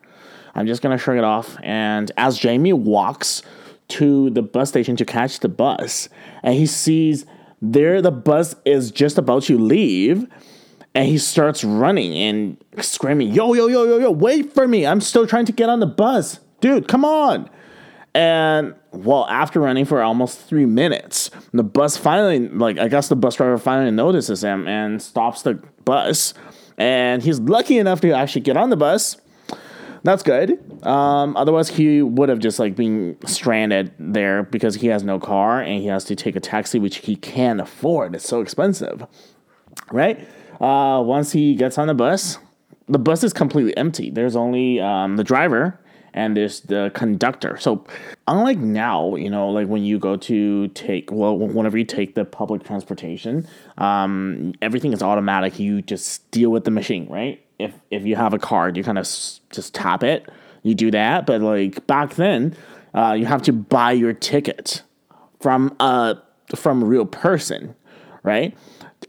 I'm 0.55 0.67
just 0.67 0.83
gonna 0.83 0.99
shrug 0.99 1.19
it 1.19 1.25
off. 1.25 1.57
And 1.63 2.13
as 2.17 2.39
Jamie 2.39 2.73
walks 2.73 3.43
to 3.89 4.31
the 4.31 4.43
bus 4.43 4.69
station 4.69 4.97
to 4.97 5.05
catch 5.05 5.41
the 5.41 5.49
bus, 5.49 6.09
and 6.43 6.55
he 6.55 6.67
sees 6.67 7.27
there, 7.61 8.01
the 8.01 8.13
bus 8.13 8.55
is 8.65 8.91
just 8.91 9.19
about 9.19 9.43
to 9.45 9.59
leave, 9.59 10.27
and 10.95 11.09
he 11.09 11.19
starts 11.19 11.65
running 11.65 12.15
and 12.15 12.57
screaming, 12.85 13.33
Yo, 13.33 13.53
yo, 13.55 13.67
yo, 13.67 13.85
yo, 13.85 13.99
yo, 13.99 14.11
wait 14.11 14.53
for 14.53 14.69
me. 14.69 14.87
I'm 14.87 15.01
still 15.01 15.27
trying 15.27 15.47
to 15.47 15.53
get 15.53 15.69
on 15.69 15.81
the 15.81 15.87
bus. 15.87 16.39
Dude, 16.61 16.87
come 16.87 17.05
on. 17.05 17.51
And 18.15 18.75
well, 18.93 19.27
after 19.29 19.61
running 19.61 19.85
for 19.85 20.03
almost 20.03 20.39
three 20.39 20.67
minutes, 20.67 21.31
the 21.53 21.65
bus 21.65 21.97
finally, 21.97 22.49
like, 22.49 22.79
I 22.79 22.89
guess 22.89 23.09
the 23.09 23.17
bus 23.17 23.37
driver 23.37 23.59
finally 23.59 23.91
notices 23.91 24.45
him 24.45 24.69
and 24.69 25.03
stops 25.03 25.43
the 25.43 25.55
bus. 25.85 26.33
And 26.79 27.23
he's 27.23 27.41
lucky 27.41 27.79
enough 27.79 28.01
to 28.03 28.13
actually 28.13 28.43
get 28.43 28.57
on 28.57 28.71
the 28.71 28.77
bus 28.77 29.17
that's 30.05 30.23
good. 30.23 30.61
Um, 30.87 31.35
otherwise, 31.35 31.71
he 31.71 32.03
would 32.03 32.29
have 32.29 32.39
just 32.39 32.59
like 32.59 32.77
been 32.77 33.17
stranded 33.25 33.93
there 33.99 34.43
because 34.43 34.75
he 34.75 34.89
has 34.89 35.03
no 35.03 35.19
car 35.19 35.63
and 35.63 35.81
he 35.81 35.87
has 35.87 36.05
to 36.05 36.15
take 36.15 36.37
a 36.37 36.41
taxi, 36.41 36.79
which 36.79 36.99
he 36.99 37.17
can't 37.17 37.59
afford. 37.59 38.15
It's 38.15 38.29
so 38.29 38.43
expensive, 38.43 39.07
right? 39.91 40.29
Uh, 40.61 41.03
once 41.03 41.33
he 41.33 41.55
gets 41.55 41.79
on 41.79 41.87
the 41.87 41.95
bus, 41.95 42.37
the 42.87 42.99
bus 42.99 43.25
is 43.25 43.33
completely 43.33 43.75
empty. 43.79 44.11
There's 44.11 44.37
only 44.37 44.79
um, 44.79 45.17
the 45.17 45.25
driver 45.25 45.81
and 46.15 46.37
there's 46.37 46.61
the 46.61 46.91
conductor. 46.95 47.59
So, 47.59 47.85
unlike 48.27 48.59
now, 48.59 49.17
you 49.17 49.29
know, 49.29 49.51
like 49.51 49.69
when 49.69 49.85
you 49.85 49.99
go 49.99 50.17
to 50.17 50.69
take, 50.69 51.11
well, 51.13 51.37
whenever 51.37 51.77
you 51.77 51.85
take 51.85 52.15
the 52.15 52.25
public 52.25 52.65
transportation, 52.65 53.47
um, 53.79 54.55
everything 54.63 54.93
is 54.93 55.03
automatic. 55.03 55.59
You 55.59 55.83
just 55.83 56.31
deal 56.31 56.51
with 56.51 56.65
the 56.65 56.71
machine, 56.71 57.07
right? 57.09 57.45
if 57.59 57.73
if 57.91 58.05
you 58.05 58.17
have 58.17 58.35
a 58.35 58.39
card, 58.39 58.77
you 58.77 58.85
kind 58.85 58.99
of 58.99 59.03
s- 59.03 59.41
just 59.51 59.75
tap 59.75 60.03
it. 60.03 60.29
You 60.63 60.75
do 60.75 60.91
that, 60.91 61.27
but 61.27 61.41
like 61.41 61.87
back 61.87 62.15
then, 62.15 62.57
uh, 62.95 63.13
you 63.13 63.27
have 63.27 63.43
to 63.43 63.53
buy 63.53 63.93
your 63.93 64.13
ticket 64.13 64.83
from 65.41 65.75
a 65.81 66.17
from 66.57 66.83
a 66.83 66.87
real 66.87 67.07
person, 67.07 67.75
right? 68.23 68.57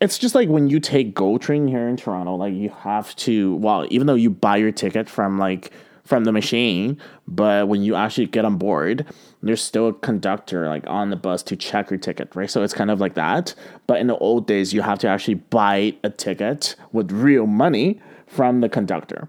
It's 0.02 0.18
just 0.18 0.36
like 0.36 0.50
when 0.50 0.68
you 0.68 0.80
take 0.80 1.16
GO 1.16 1.38
train 1.38 1.68
here 1.68 1.88
in 1.88 1.96
Toronto, 1.96 2.36
like 2.36 2.54
you 2.54 2.70
have 2.70 3.16
to. 3.18 3.56
Well, 3.56 3.88
even 3.90 4.08
though 4.08 4.16
you 4.16 4.30
buy 4.30 4.58
your 4.58 4.72
ticket 4.72 5.10
from 5.10 5.38
like 5.40 5.72
from 6.06 6.24
the 6.24 6.32
machine, 6.32 7.00
but 7.28 7.68
when 7.68 7.82
you 7.82 7.96
actually 7.96 8.28
get 8.28 8.46
on 8.46 8.58
board, 8.58 9.06
there's 9.42 9.62
still 9.62 9.88
a 9.90 9.94
conductor 9.94 10.68
like 10.68 10.86
on 10.88 11.10
the 11.10 11.16
bus 11.16 11.44
to 11.44 11.56
check 11.56 11.90
your 11.90 12.00
ticket, 12.00 12.36
right? 12.36 12.50
So 12.50 12.64
it's 12.64 12.74
kind 12.74 12.92
of 12.92 13.00
like 13.00 13.16
that. 13.16 13.54
But 13.88 14.00
in 14.00 14.08
the 14.08 14.18
old 14.18 14.48
days, 14.48 14.74
you 14.74 14.82
have 14.82 15.00
to 15.00 15.08
actually 15.08 15.36
buy 15.36 15.96
a 16.04 16.10
ticket 16.10 16.76
with 16.92 17.12
real 17.12 17.48
money 17.48 18.00
from 18.28 18.62
the 18.62 18.70
conductor. 18.70 19.28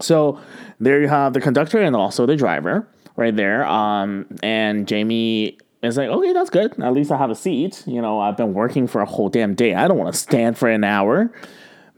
So 0.00 0.40
there 0.78 1.00
you 1.00 1.08
have 1.08 1.32
the 1.32 1.40
conductor 1.40 1.80
and 1.80 1.96
also 1.96 2.26
the 2.26 2.36
driver 2.36 2.86
right 3.16 3.34
there. 3.34 3.66
Um, 3.66 4.26
and 4.42 4.86
Jamie 4.86 5.58
is 5.82 5.96
like, 5.96 6.08
okay, 6.08 6.32
that's 6.32 6.50
good. 6.50 6.78
At 6.80 6.92
least 6.92 7.10
I 7.10 7.16
have 7.16 7.30
a 7.30 7.34
seat. 7.34 7.82
You 7.86 8.00
know, 8.00 8.20
I've 8.20 8.36
been 8.36 8.54
working 8.54 8.86
for 8.86 9.00
a 9.00 9.06
whole 9.06 9.28
damn 9.28 9.54
day. 9.54 9.74
I 9.74 9.88
don't 9.88 9.98
want 9.98 10.12
to 10.12 10.18
stand 10.18 10.58
for 10.58 10.68
an 10.68 10.84
hour. 10.84 11.32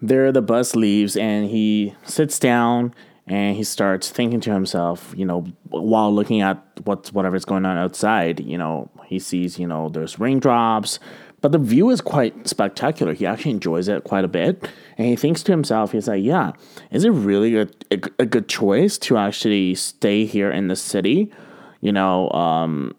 There, 0.03 0.33
the 0.33 0.43
bus 0.43 0.75
leaves 0.75 1.17
and 1.17 1.51
he 1.51 1.95
sits 2.05 2.39
down 2.39 2.95
and 3.27 3.57
he 3.57 3.65
starts 3.65 4.11
thinking 4.11 4.41
to 4.41 4.53
himself, 4.53 5.15
you 5.17 5.25
know, 5.25 5.47
while 5.69 6.13
looking 6.13 6.41
at 6.41 6.63
what's 6.85 7.13
whatever's 7.13 7.45
going 7.45 7.65
on 7.65 7.79
outside. 7.79 8.41
You 8.41 8.59
know, 8.59 8.91
he 9.07 9.19
sees, 9.19 9.59
you 9.59 9.67
know, 9.67 9.89
there's 9.89 10.19
raindrops, 10.19 10.99
but 11.41 11.53
the 11.53 11.59
view 11.59 11.91
is 11.91 12.01
quite 12.01 12.49
spectacular. 12.49 13.13
He 13.15 13.27
actually 13.27 13.53
enjoys 13.53 13.89
it 13.89 14.05
quite 14.05 14.25
a 14.25 14.29
bit. 14.29 14.69
And 14.99 15.07
he 15.07 15.17
thinks 15.17 15.43
to 15.45 15.53
himself, 15.53 15.93
he's 15.93 16.09
like, 16.09 16.23
yeah, 16.23 16.53
is 16.91 17.05
it 17.05 17.11
really 17.11 17.57
a, 17.57 17.69
a, 17.91 18.01
a 18.19 18.27
good 18.27 18.49
choice 18.49 18.99
to 18.99 19.17
actually 19.17 19.75
stay 19.75 20.25
here 20.25 20.51
in 20.51 20.69
the 20.69 20.77
city? 20.77 21.33
You 21.81 21.93
know, 21.93 22.31
um, 22.33 22.95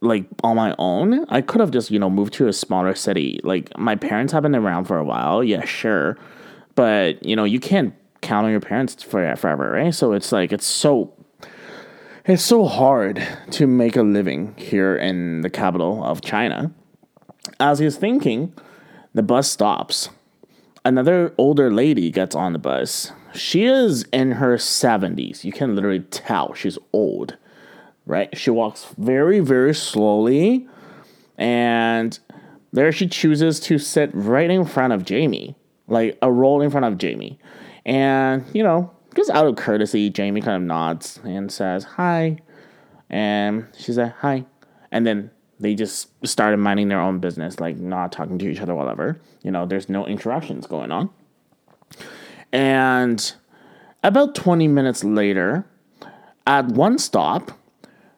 like 0.00 0.26
on 0.44 0.56
my 0.56 0.74
own, 0.78 1.26
I 1.28 1.40
could 1.40 1.60
have 1.60 1.70
just, 1.70 1.90
you 1.90 1.98
know, 1.98 2.08
moved 2.08 2.34
to 2.34 2.48
a 2.48 2.52
smaller 2.52 2.94
city. 2.94 3.40
Like 3.42 3.76
my 3.76 3.96
parents 3.96 4.32
have 4.32 4.42
been 4.44 4.54
around 4.54 4.84
for 4.84 4.96
a 4.96 5.04
while. 5.04 5.42
Yeah, 5.42 5.64
sure. 5.64 6.16
But, 6.76 7.24
you 7.24 7.34
know, 7.36 7.44
you 7.44 7.58
can't 7.60 7.94
count 8.26 8.44
on 8.44 8.50
your 8.50 8.60
parents 8.60 9.02
for 9.02 9.34
forever, 9.36 9.70
right? 9.70 9.94
So 9.94 10.12
it's 10.12 10.32
like, 10.32 10.52
it's 10.52 10.66
so 10.66 11.12
it's 12.28 12.42
so 12.42 12.64
hard 12.64 13.24
to 13.52 13.68
make 13.68 13.94
a 13.94 14.02
living 14.02 14.56
here 14.56 14.96
in 14.96 15.42
the 15.42 15.50
capital 15.50 16.02
of 16.02 16.22
China. 16.22 16.72
As 17.60 17.78
he's 17.78 17.96
thinking, 17.96 18.52
the 19.14 19.22
bus 19.22 19.48
stops. 19.48 20.08
Another 20.84 21.32
older 21.38 21.72
lady 21.72 22.10
gets 22.10 22.34
on 22.34 22.52
the 22.52 22.58
bus. 22.58 23.12
She 23.32 23.64
is 23.64 24.02
in 24.12 24.32
her 24.32 24.56
70s. 24.56 25.44
You 25.44 25.52
can 25.52 25.76
literally 25.76 26.00
tell 26.00 26.52
she's 26.54 26.78
old, 26.92 27.36
right? 28.06 28.36
She 28.36 28.50
walks 28.50 28.86
very, 28.98 29.38
very 29.38 29.74
slowly. 29.74 30.68
And 31.38 32.18
there 32.72 32.90
she 32.90 33.06
chooses 33.06 33.60
to 33.60 33.78
sit 33.78 34.10
right 34.12 34.50
in 34.50 34.64
front 34.64 34.92
of 34.92 35.04
Jamie, 35.04 35.54
like 35.86 36.18
a 36.22 36.32
roll 36.32 36.60
in 36.60 36.70
front 36.70 36.86
of 36.86 36.98
Jamie. 36.98 37.38
And, 37.86 38.44
you 38.52 38.62
know, 38.62 38.90
just 39.14 39.30
out 39.30 39.46
of 39.46 39.56
courtesy, 39.56 40.10
Jamie 40.10 40.42
kind 40.42 40.56
of 40.56 40.62
nods 40.62 41.20
and 41.24 41.50
says, 41.50 41.84
Hi. 41.84 42.38
And 43.08 43.66
she 43.78 43.92
said, 43.92 44.12
Hi. 44.18 44.44
And 44.90 45.06
then 45.06 45.30
they 45.58 45.74
just 45.74 46.08
started 46.26 46.58
minding 46.58 46.88
their 46.88 47.00
own 47.00 47.20
business, 47.20 47.60
like 47.60 47.78
not 47.78 48.12
talking 48.12 48.38
to 48.38 48.50
each 48.50 48.60
other, 48.60 48.74
whatever. 48.74 49.18
You 49.42 49.50
know, 49.50 49.64
there's 49.64 49.88
no 49.88 50.04
interactions 50.04 50.66
going 50.66 50.92
on. 50.92 51.08
And 52.52 53.32
about 54.02 54.34
20 54.34 54.68
minutes 54.68 55.02
later, 55.04 55.64
at 56.46 56.66
one 56.66 56.98
stop, 56.98 57.52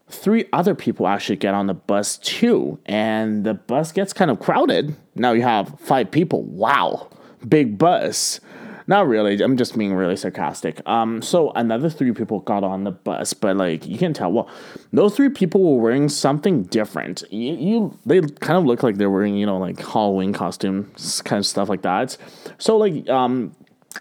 three 0.08 0.46
other 0.52 0.74
people 0.74 1.06
actually 1.06 1.36
get 1.36 1.54
on 1.54 1.66
the 1.66 1.74
bus 1.74 2.18
too. 2.18 2.78
And 2.86 3.44
the 3.44 3.54
bus 3.54 3.92
gets 3.92 4.12
kind 4.12 4.30
of 4.30 4.40
crowded. 4.40 4.96
Now 5.14 5.32
you 5.32 5.42
have 5.42 5.78
five 5.78 6.10
people. 6.10 6.42
Wow, 6.42 7.10
big 7.46 7.78
bus. 7.78 8.40
Not 8.88 9.06
really. 9.06 9.38
I'm 9.42 9.58
just 9.58 9.76
being 9.76 9.92
really 9.92 10.16
sarcastic. 10.16 10.80
Um, 10.88 11.20
so 11.20 11.50
another 11.50 11.90
three 11.90 12.12
people 12.12 12.40
got 12.40 12.64
on 12.64 12.84
the 12.84 12.90
bus, 12.90 13.34
but 13.34 13.54
like 13.54 13.86
you 13.86 13.98
can 13.98 14.14
tell, 14.14 14.32
well, 14.32 14.48
those 14.94 15.14
three 15.14 15.28
people 15.28 15.62
were 15.62 15.82
wearing 15.82 16.08
something 16.08 16.62
different. 16.64 17.22
You, 17.30 17.52
you 17.54 17.98
they 18.06 18.22
kind 18.22 18.58
of 18.58 18.64
look 18.64 18.82
like 18.82 18.96
they're 18.96 19.10
wearing, 19.10 19.36
you 19.36 19.44
know, 19.44 19.58
like 19.58 19.78
Halloween 19.78 20.32
costumes, 20.32 21.20
kind 21.20 21.38
of 21.38 21.44
stuff 21.44 21.68
like 21.68 21.82
that. 21.82 22.16
So 22.56 22.78
like, 22.78 23.06
um, 23.10 23.54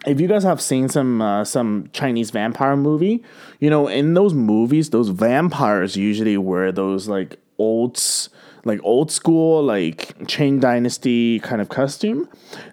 if 0.06 0.22
you 0.22 0.28
guys 0.28 0.44
have 0.44 0.62
seen 0.62 0.88
some 0.88 1.22
uh, 1.22 1.44
some 1.44 1.90
Chinese 1.92 2.30
vampire 2.30 2.78
movie, 2.78 3.26
you 3.60 3.70
know, 3.70 3.90
in 3.90 4.14
those 4.14 4.34
movies, 4.34 4.92
those 4.92 5.10
vampires 5.10 5.98
usually 5.98 6.38
wear 6.38 6.72
those 6.72 7.10
like 7.10 7.38
old 7.58 8.00
like 8.64 8.80
old 8.84 9.12
school 9.12 9.64
like 9.64 10.18
Qing 10.20 10.60
Dynasty 10.60 11.40
kind 11.40 11.62
of 11.62 11.70
costume. 11.70 12.28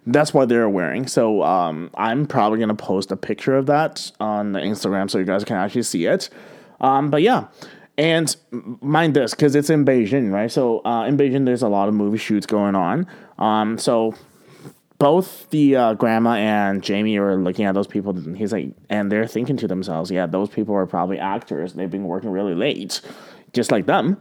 That's 0.06 0.34
what 0.34 0.48
they're 0.48 0.68
wearing. 0.68 1.06
So 1.06 1.42
um, 1.42 1.90
I'm 1.94 2.26
probably 2.26 2.58
gonna 2.58 2.74
post 2.74 3.12
a 3.12 3.16
picture 3.16 3.56
of 3.56 3.66
that 3.66 4.10
on 4.20 4.52
the 4.52 4.60
Instagram 4.60 5.10
so 5.10 5.18
you 5.18 5.24
guys 5.24 5.44
can 5.44 5.56
actually 5.56 5.82
see 5.82 6.06
it. 6.06 6.30
Um, 6.80 7.10
but 7.10 7.22
yeah. 7.22 7.46
And 7.96 8.34
mind 8.80 9.14
this, 9.14 9.32
because 9.32 9.54
it's 9.54 9.70
in 9.70 9.84
Beijing, 9.84 10.32
right? 10.32 10.50
So 10.50 10.84
uh, 10.84 11.06
in 11.06 11.16
Beijing, 11.16 11.44
there's 11.44 11.62
a 11.62 11.68
lot 11.68 11.88
of 11.88 11.94
movie 11.94 12.18
shoots 12.18 12.44
going 12.44 12.74
on. 12.74 13.06
Um, 13.38 13.78
so 13.78 14.14
both 14.98 15.48
the 15.50 15.76
uh, 15.76 15.94
grandma 15.94 16.32
and 16.34 16.82
Jamie 16.82 17.18
are 17.18 17.36
looking 17.36 17.66
at 17.66 17.74
those 17.74 17.86
people. 17.86 18.16
And 18.16 18.36
he's 18.36 18.52
like, 18.52 18.70
and 18.90 19.12
they're 19.12 19.26
thinking 19.26 19.56
to 19.58 19.68
themselves, 19.68 20.10
yeah, 20.10 20.26
those 20.26 20.48
people 20.48 20.74
are 20.74 20.86
probably 20.86 21.18
actors. 21.18 21.74
They've 21.74 21.90
been 21.90 22.04
working 22.04 22.30
really 22.30 22.54
late, 22.54 23.00
just 23.52 23.70
like 23.70 23.86
them. 23.86 24.20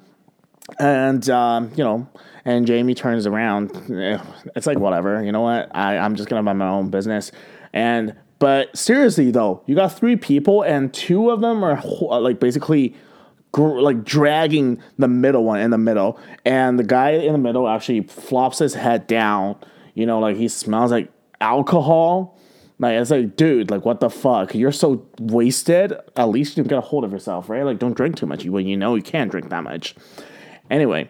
And 0.80 1.30
um, 1.30 1.71
you 1.76 1.84
know, 1.84 2.08
and 2.45 2.65
Jamie 2.65 2.95
turns 2.95 3.26
around. 3.28 3.71
It's 4.56 4.67
like 4.67 4.80
whatever. 4.80 5.23
You 5.23 5.32
know 5.32 5.41
what? 5.41 5.69
I 5.76 5.97
I'm 5.97 6.15
just 6.15 6.30
gonna 6.30 6.43
buy 6.43 6.54
my 6.54 6.67
own 6.67 6.89
business. 6.89 7.32
And 7.73 8.15
but 8.39 8.76
seriously 8.78 9.32
though, 9.32 9.63
you 9.65 9.76
got 9.76 9.97
three 9.97 10.15
people, 10.15 10.62
and 10.63 10.93
two 10.93 11.30
of 11.30 11.41
them 11.41 11.63
are 11.63 11.82
like 12.19 12.39
basically 12.39 12.95
gr- 13.52 13.80
like 13.80 14.04
dragging 14.04 14.82
the 14.97 15.08
middle 15.08 15.43
one 15.43 15.60
in 15.60 15.71
the 15.71 15.78
middle, 15.78 16.19
and 16.45 16.78
the 16.78 16.84
guy 16.84 17.12
in 17.12 17.32
the 17.32 17.39
middle 17.39 17.67
actually 17.67 18.02
flops 18.02 18.60
his 18.60 18.73
head 18.73 19.08
down. 19.08 19.56
You 19.93 20.06
know, 20.06 20.19
like 20.19 20.38
he 20.38 20.47
smells 20.47 20.91
like 20.91 21.10
alcohol. 21.39 22.38
Like 22.80 22.95
it's 22.95 23.12
like, 23.12 23.38
dude, 23.38 23.71
like 23.71 23.86
what 23.86 23.99
the 23.99 24.10
fuck? 24.10 24.54
You're 24.56 24.71
so 24.71 25.08
wasted. 25.19 25.93
At 26.17 26.30
least 26.30 26.58
you 26.58 26.63
get 26.63 26.78
a 26.78 26.82
hold 26.82 27.06
of 27.06 27.12
yourself, 27.12 27.49
right? 27.49 27.63
Like 27.63 27.80
don't 27.80 27.93
drink 27.93 28.17
too 28.17 28.26
much 28.26 28.45
when 28.45 28.67
you 28.67 28.76
know 28.76 28.95
you 28.95 29.04
can't 29.04 29.32
drink 29.32 29.49
that 29.49 29.63
much. 29.63 29.95
Anyway, 30.74 31.08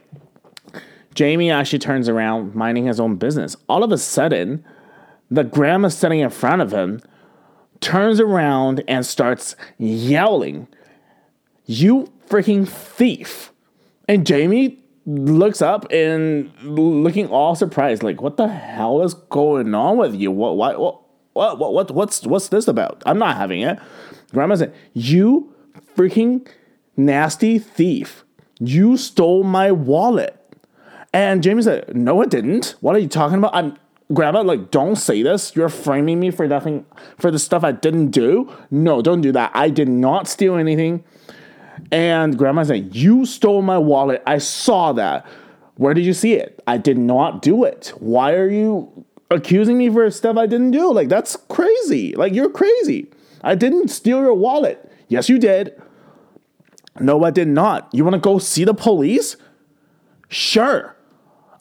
Jamie 1.16 1.50
actually 1.50 1.80
turns 1.80 2.10
around, 2.10 2.54
minding 2.54 2.86
his 2.86 3.00
own 3.00 3.16
business. 3.16 3.56
All 3.70 3.82
of 3.82 3.94
a 3.94 3.98
sudden, 3.98 4.62
the 5.32 5.46
grandma 5.46 5.88
sitting 5.88 6.20
in 6.20 6.30
front 6.32 6.62
of 6.62 6.74
him 6.74 7.00
turns 7.80 8.20
around 8.20 8.84
and 8.90 9.06
starts 9.06 9.56
yelling, 9.78 10.68
You 11.66 12.12
freaking 12.28 12.68
thief! 12.68 13.54
And 14.10 14.28
Jamie 14.28 14.84
looks 15.06 15.62
up 15.62 15.90
and 15.90 16.52
looking 16.62 17.30
all 17.30 17.56
surprised, 17.56 18.04
like, 18.04 18.22
What 18.22 18.36
the 18.36 18.50
hell 18.50 19.02
is 19.02 19.14
going 19.14 19.74
on 19.74 19.96
with 19.96 20.14
you? 20.14 20.30
What, 20.30 20.58
what, 20.58 20.78
what, 20.78 21.02
what, 21.32 21.58
what, 21.58 21.74
what 21.74 21.92
what's, 21.92 22.28
what's 22.28 22.50
this 22.50 22.68
about? 22.68 23.02
I'm 23.06 23.18
not 23.18 23.38
having 23.38 23.62
it. 23.62 23.80
Grandma 24.34 24.56
said, 24.56 24.76
You 24.92 25.56
freaking 25.96 26.46
nasty 26.98 27.60
thief. 27.60 28.26
You 28.60 28.98
stole 28.98 29.44
my 29.44 29.72
wallet. 29.72 30.40
And 31.14 31.44
Jamie 31.44 31.62
said, 31.62 31.96
No, 31.96 32.22
it 32.22 32.30
didn't. 32.30 32.76
What 32.82 32.96
are 32.96 33.00
you 33.00 33.08
talking 33.08 33.38
about? 33.38 33.56
I'm 33.56 33.78
grandma, 34.14 34.42
like, 34.42 34.72
don't 34.72 34.96
say 34.96 35.22
this. 35.24 35.56
You're 35.56 35.70
framing 35.70 36.20
me 36.20 36.32
for 36.32 36.48
nothing 36.48 36.86
for 37.18 37.32
the 37.32 37.40
stuff 37.40 37.64
I 37.64 37.72
didn't 37.72 38.12
do. 38.12 38.52
No, 38.72 39.02
don't 39.02 39.22
do 39.22 39.32
that. 39.32 39.52
I 39.54 39.70
did 39.70 39.88
not 39.88 40.28
steal 40.28 40.56
anything. 40.56 41.04
And 41.92 42.38
grandma 42.38 42.64
said, 42.64 42.96
You 42.96 43.26
stole 43.26 43.62
my 43.62 43.78
wallet. 43.78 44.24
I 44.26 44.38
saw 44.38 44.94
that. 44.94 45.26
Where 45.76 45.94
did 45.94 46.06
you 46.06 46.14
see 46.14 46.34
it? 46.34 46.62
I 46.68 46.78
did 46.78 46.98
not 46.98 47.42
do 47.42 47.64
it. 47.64 47.94
Why 47.98 48.34
are 48.34 48.50
you 48.50 49.06
accusing 49.32 49.78
me 49.78 49.90
for 49.90 50.10
stuff 50.12 50.38
I 50.38 50.46
didn't 50.46 50.72
do? 50.72 50.94
Like, 50.94 51.10
that's 51.10 51.36
crazy. 51.36 52.16
Like, 52.16 52.34
you're 52.34 52.50
crazy. 52.50 53.12
I 53.44 53.56
didn't 53.56 53.90
steal 53.90 54.20
your 54.20 54.34
wallet. 54.34 54.92
Yes, 55.08 55.30
you 55.30 55.40
did. 55.40 55.80
No, 57.00 57.24
I 57.24 57.32
did 57.32 57.48
not. 57.48 57.90
You 57.92 58.04
want 58.04 58.14
to 58.14 58.20
go 58.20 58.38
see 58.38 58.64
the 58.64 58.74
police? 58.74 59.36
Sure. 60.30 60.96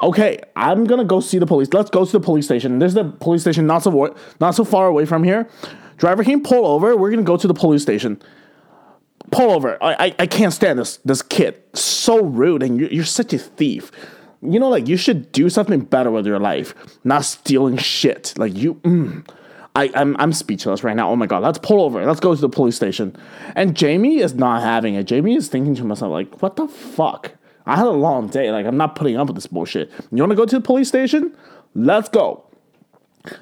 Okay, 0.02 0.40
I'm 0.56 0.84
gonna 0.84 1.04
go 1.04 1.20
see 1.20 1.38
the 1.38 1.46
police. 1.46 1.68
Let's 1.72 1.90
go 1.90 2.04
to 2.04 2.10
the 2.10 2.20
police 2.20 2.44
station. 2.44 2.80
There's 2.80 2.94
the 2.94 3.04
police 3.04 3.42
station 3.42 3.66
not 3.66 3.84
so 3.84 4.16
not 4.40 4.54
so 4.54 4.64
far 4.64 4.88
away 4.88 5.04
from 5.04 5.22
here. 5.22 5.48
Driver, 5.96 6.24
can 6.24 6.42
pull 6.42 6.66
over? 6.66 6.96
We're 6.96 7.10
gonna 7.10 7.22
go 7.22 7.36
to 7.36 7.46
the 7.46 7.54
police 7.54 7.82
station. 7.82 8.20
Pull 9.30 9.52
over. 9.52 9.80
I 9.80 10.06
I, 10.06 10.14
I 10.20 10.26
can't 10.26 10.52
stand 10.52 10.80
this 10.80 10.96
this 11.04 11.22
kid. 11.22 11.62
So 11.74 12.24
rude, 12.24 12.64
and 12.64 12.80
you're, 12.80 12.90
you're 12.90 13.04
such 13.04 13.32
a 13.32 13.38
thief. 13.38 13.92
You 14.42 14.58
know, 14.58 14.68
like 14.68 14.88
you 14.88 14.96
should 14.96 15.30
do 15.30 15.48
something 15.48 15.80
better 15.82 16.10
with 16.10 16.26
your 16.26 16.40
life, 16.40 16.74
not 17.04 17.24
stealing 17.24 17.76
shit. 17.76 18.34
Like 18.36 18.56
you. 18.56 18.74
Mm. 18.82 19.24
I, 19.74 19.90
I'm, 19.94 20.16
I'm 20.18 20.32
speechless 20.32 20.84
right 20.84 20.94
now. 20.94 21.10
Oh 21.10 21.16
my 21.16 21.26
god, 21.26 21.42
let's 21.42 21.58
pull 21.58 21.82
over. 21.82 22.04
Let's 22.04 22.20
go 22.20 22.34
to 22.34 22.40
the 22.40 22.48
police 22.48 22.76
station. 22.76 23.16
And 23.54 23.74
Jamie 23.74 24.18
is 24.18 24.34
not 24.34 24.62
having 24.62 24.94
it. 24.94 25.04
Jamie 25.04 25.34
is 25.34 25.48
thinking 25.48 25.74
to 25.76 25.82
himself, 25.82 26.10
like, 26.10 26.42
what 26.42 26.56
the 26.56 26.68
fuck? 26.68 27.32
I 27.64 27.76
had 27.76 27.86
a 27.86 27.90
long 27.90 28.28
day. 28.28 28.50
Like, 28.50 28.66
I'm 28.66 28.76
not 28.76 28.96
putting 28.96 29.16
up 29.16 29.28
with 29.28 29.36
this 29.36 29.46
bullshit. 29.46 29.90
You 30.10 30.22
wanna 30.22 30.34
go 30.34 30.44
to 30.44 30.56
the 30.56 30.60
police 30.60 30.88
station? 30.88 31.34
Let's 31.74 32.08
go. 32.08 32.44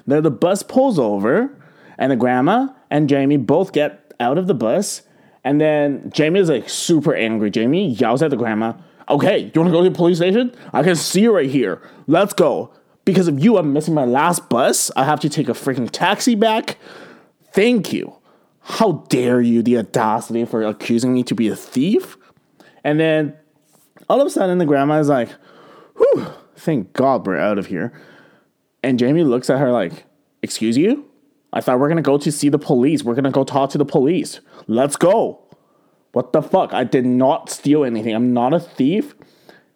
Then 0.07 0.23
the 0.23 0.31
bus 0.31 0.63
pulls 0.63 0.97
over, 0.97 1.57
and 1.97 2.11
the 2.11 2.15
grandma 2.15 2.69
and 2.89 3.09
Jamie 3.09 3.37
both 3.37 3.73
get 3.73 4.13
out 4.19 4.37
of 4.37 4.47
the 4.47 4.53
bus. 4.53 5.01
And 5.43 5.59
then 5.59 6.11
Jamie 6.13 6.39
is 6.39 6.49
like 6.49 6.69
super 6.69 7.13
angry. 7.13 7.49
Jamie 7.49 7.89
yells 7.89 8.21
at 8.21 8.29
the 8.29 8.37
grandma, 8.37 8.73
Okay, 9.09 9.51
you 9.53 9.59
wanna 9.59 9.71
go 9.71 9.83
to 9.83 9.89
the 9.89 9.95
police 9.95 10.17
station? 10.17 10.55
I 10.71 10.83
can 10.83 10.95
see 10.95 11.21
you 11.21 11.35
right 11.35 11.49
here. 11.49 11.81
Let's 12.07 12.33
go 12.33 12.71
because 13.05 13.27
of 13.27 13.43
you, 13.43 13.57
I'm 13.57 13.73
missing 13.73 13.93
my 13.93 14.05
last 14.05 14.49
bus. 14.49 14.91
I 14.95 15.03
have 15.05 15.19
to 15.21 15.29
take 15.29 15.49
a 15.49 15.53
freaking 15.53 15.89
taxi 15.89 16.35
back. 16.35 16.77
Thank 17.53 17.91
you. 17.91 18.15
How 18.61 19.03
dare 19.09 19.41
you, 19.41 19.63
the 19.63 19.77
audacity 19.77 20.45
for 20.45 20.63
accusing 20.63 21.13
me 21.13 21.23
to 21.23 21.35
be 21.35 21.47
a 21.47 21.55
thief? 21.55 22.15
And 22.83 22.99
then 22.99 23.35
all 24.09 24.21
of 24.21 24.27
a 24.27 24.29
sudden, 24.29 24.59
the 24.59 24.65
grandma 24.65 24.99
is 24.99 25.09
like, 25.09 25.29
whew, 25.97 26.27
thank 26.55 26.93
God 26.93 27.25
we're 27.25 27.37
out 27.37 27.57
of 27.57 27.67
here. 27.67 27.91
And 28.83 28.99
Jamie 28.99 29.23
looks 29.23 29.49
at 29.49 29.59
her 29.59 29.71
like, 29.71 30.05
excuse 30.41 30.77
you? 30.77 31.05
I 31.53 31.61
thought 31.61 31.79
we're 31.79 31.89
gonna 31.89 32.01
go 32.01 32.17
to 32.17 32.31
see 32.31 32.49
the 32.49 32.59
police. 32.59 33.03
We're 33.03 33.15
gonna 33.15 33.31
go 33.31 33.43
talk 33.43 33.71
to 33.71 33.77
the 33.77 33.85
police. 33.85 34.39
Let's 34.67 34.95
go. 34.95 35.41
What 36.13 36.33
the 36.33 36.41
fuck? 36.41 36.73
I 36.73 36.83
did 36.83 37.05
not 37.05 37.49
steal 37.49 37.83
anything. 37.83 38.13
I'm 38.13 38.33
not 38.33 38.53
a 38.53 38.59
thief. 38.59 39.15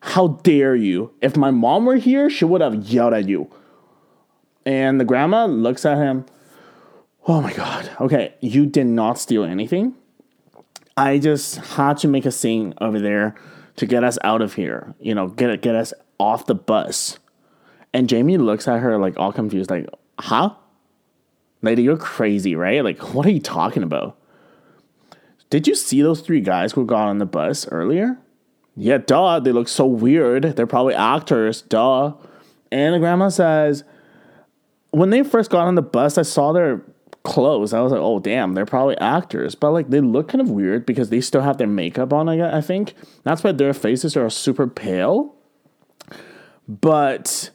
How 0.05 0.27
dare 0.27 0.75
you? 0.75 1.11
If 1.19 1.35
my 1.35 1.49
mom 1.49 1.85
were 1.85 1.95
here, 1.95 2.29
she 2.29 2.45
would 2.45 2.61
have 2.61 2.75
yelled 2.75 3.13
at 3.13 3.27
you. 3.27 3.49
And 4.63 4.99
the 5.01 5.03
grandma 5.03 5.45
looks 5.47 5.83
at 5.83 5.97
him. 5.97 6.25
Oh 7.27 7.41
my 7.41 7.51
God. 7.51 7.89
Okay, 7.99 8.35
you 8.39 8.67
did 8.67 8.85
not 8.85 9.17
steal 9.17 9.43
anything. 9.43 9.95
I 10.95 11.17
just 11.17 11.55
had 11.55 11.97
to 11.97 12.07
make 12.07 12.25
a 12.25 12.31
scene 12.31 12.75
over 12.79 12.99
there 12.99 13.33
to 13.77 13.87
get 13.87 14.03
us 14.03 14.19
out 14.23 14.43
of 14.43 14.53
here. 14.53 14.93
You 14.99 15.15
know, 15.15 15.27
get 15.27 15.63
get 15.63 15.75
us 15.75 15.91
off 16.19 16.45
the 16.45 16.55
bus. 16.55 17.17
And 17.91 18.07
Jamie 18.07 18.37
looks 18.37 18.67
at 18.67 18.81
her 18.81 18.99
like 18.99 19.17
all 19.17 19.33
confused, 19.33 19.71
like, 19.71 19.89
huh? 20.19 20.53
Lady, 21.63 21.81
you're 21.81 21.97
crazy, 21.97 22.55
right? 22.55 22.83
Like, 22.83 23.15
what 23.15 23.25
are 23.25 23.31
you 23.31 23.41
talking 23.41 23.81
about? 23.81 24.17
Did 25.49 25.67
you 25.67 25.73
see 25.73 26.03
those 26.03 26.21
three 26.21 26.41
guys 26.41 26.73
who 26.73 26.85
got 26.85 27.07
on 27.07 27.17
the 27.17 27.25
bus 27.25 27.67
earlier? 27.69 28.19
Yeah, 28.75 28.97
duh. 28.97 29.39
They 29.39 29.51
look 29.51 29.67
so 29.67 29.85
weird. 29.85 30.43
They're 30.43 30.67
probably 30.67 30.95
actors. 30.95 31.61
Duh. 31.61 32.13
And 32.71 32.93
the 32.93 32.99
grandma 32.99 33.29
says, 33.29 33.83
when 34.91 35.09
they 35.09 35.23
first 35.23 35.49
got 35.49 35.67
on 35.67 35.75
the 35.75 35.81
bus, 35.81 36.17
I 36.17 36.23
saw 36.23 36.51
their 36.51 36.81
clothes. 37.23 37.73
I 37.73 37.81
was 37.81 37.91
like, 37.91 38.01
oh, 38.01 38.19
damn, 38.19 38.53
they're 38.53 38.65
probably 38.65 38.97
actors. 38.97 39.55
But 39.55 39.71
like, 39.71 39.89
they 39.89 40.01
look 40.01 40.29
kind 40.29 40.41
of 40.41 40.49
weird 40.49 40.85
because 40.85 41.09
they 41.09 41.21
still 41.21 41.41
have 41.41 41.57
their 41.57 41.67
makeup 41.67 42.13
on, 42.13 42.29
I, 42.29 42.57
I 42.57 42.61
think. 42.61 42.93
That's 43.23 43.43
why 43.43 43.51
their 43.51 43.73
faces 43.73 44.15
are 44.15 44.29
super 44.29 44.67
pale. 44.67 45.35
But 46.67 47.51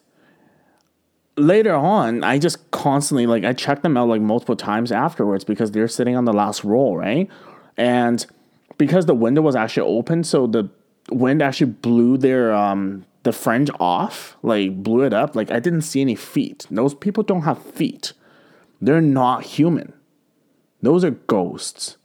later 1.36 1.74
on, 1.74 2.24
I 2.24 2.38
just 2.38 2.70
constantly, 2.70 3.26
like, 3.26 3.44
I 3.44 3.52
checked 3.52 3.82
them 3.82 3.96
out 3.96 4.08
like 4.08 4.20
multiple 4.20 4.56
times 4.56 4.92
afterwards 4.92 5.44
because 5.44 5.72
they're 5.72 5.88
sitting 5.88 6.16
on 6.16 6.24
the 6.24 6.32
last 6.32 6.64
row, 6.64 6.94
right? 6.94 7.28
And 7.76 8.24
because 8.78 9.06
the 9.06 9.14
window 9.14 9.42
was 9.42 9.56
actually 9.56 9.88
open, 9.88 10.24
so 10.24 10.46
the 10.46 10.70
wind 11.10 11.42
actually 11.42 11.72
blew 11.72 12.16
their 12.16 12.52
um 12.52 13.04
the 13.22 13.32
fringe 13.32 13.70
off, 13.78 14.36
like 14.42 14.82
blew 14.82 15.02
it 15.02 15.12
up. 15.12 15.36
Like 15.36 15.50
I 15.50 15.60
didn't 15.60 15.82
see 15.82 16.00
any 16.00 16.14
feet. 16.14 16.66
Those 16.70 16.94
people 16.94 17.22
don't 17.22 17.42
have 17.42 17.62
feet. 17.62 18.12
They're 18.80 19.00
not 19.00 19.44
human. 19.44 19.92
Those 20.82 21.04
are 21.04 21.10
ghosts. 21.10 21.96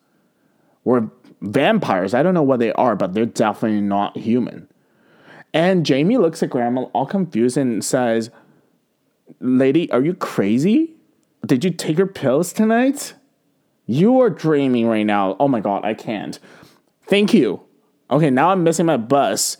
Or 0.83 1.09
vampires. 1.41 2.13
I 2.13 2.21
don't 2.21 2.33
know 2.33 2.43
what 2.43 2.59
they 2.59 2.73
are, 2.73 2.95
but 2.95 3.13
they're 3.13 3.25
definitely 3.25 3.81
not 3.81 4.17
human. 4.17 4.67
And 5.53 5.85
Jamie 5.85 6.17
looks 6.17 6.43
at 6.43 6.49
Grandma 6.49 6.83
all 6.93 7.05
confused 7.05 7.55
and 7.55 7.83
says, 7.83 8.29
Lady, 9.39 9.89
are 9.91 10.01
you 10.01 10.13
crazy? 10.13 10.93
Did 11.45 11.63
you 11.63 11.71
take 11.71 11.97
your 11.97 12.07
pills 12.07 12.51
tonight? 12.51 13.13
You 13.85 14.19
are 14.19 14.29
dreaming 14.29 14.87
right 14.87 15.05
now. 15.05 15.37
Oh 15.39 15.47
my 15.47 15.59
god, 15.59 15.85
I 15.85 15.93
can't. 15.93 16.37
Thank 17.07 17.33
you. 17.33 17.64
Okay, 18.09 18.29
now 18.29 18.49
I'm 18.49 18.63
missing 18.63 18.85
my 18.85 18.97
bus 18.97 19.57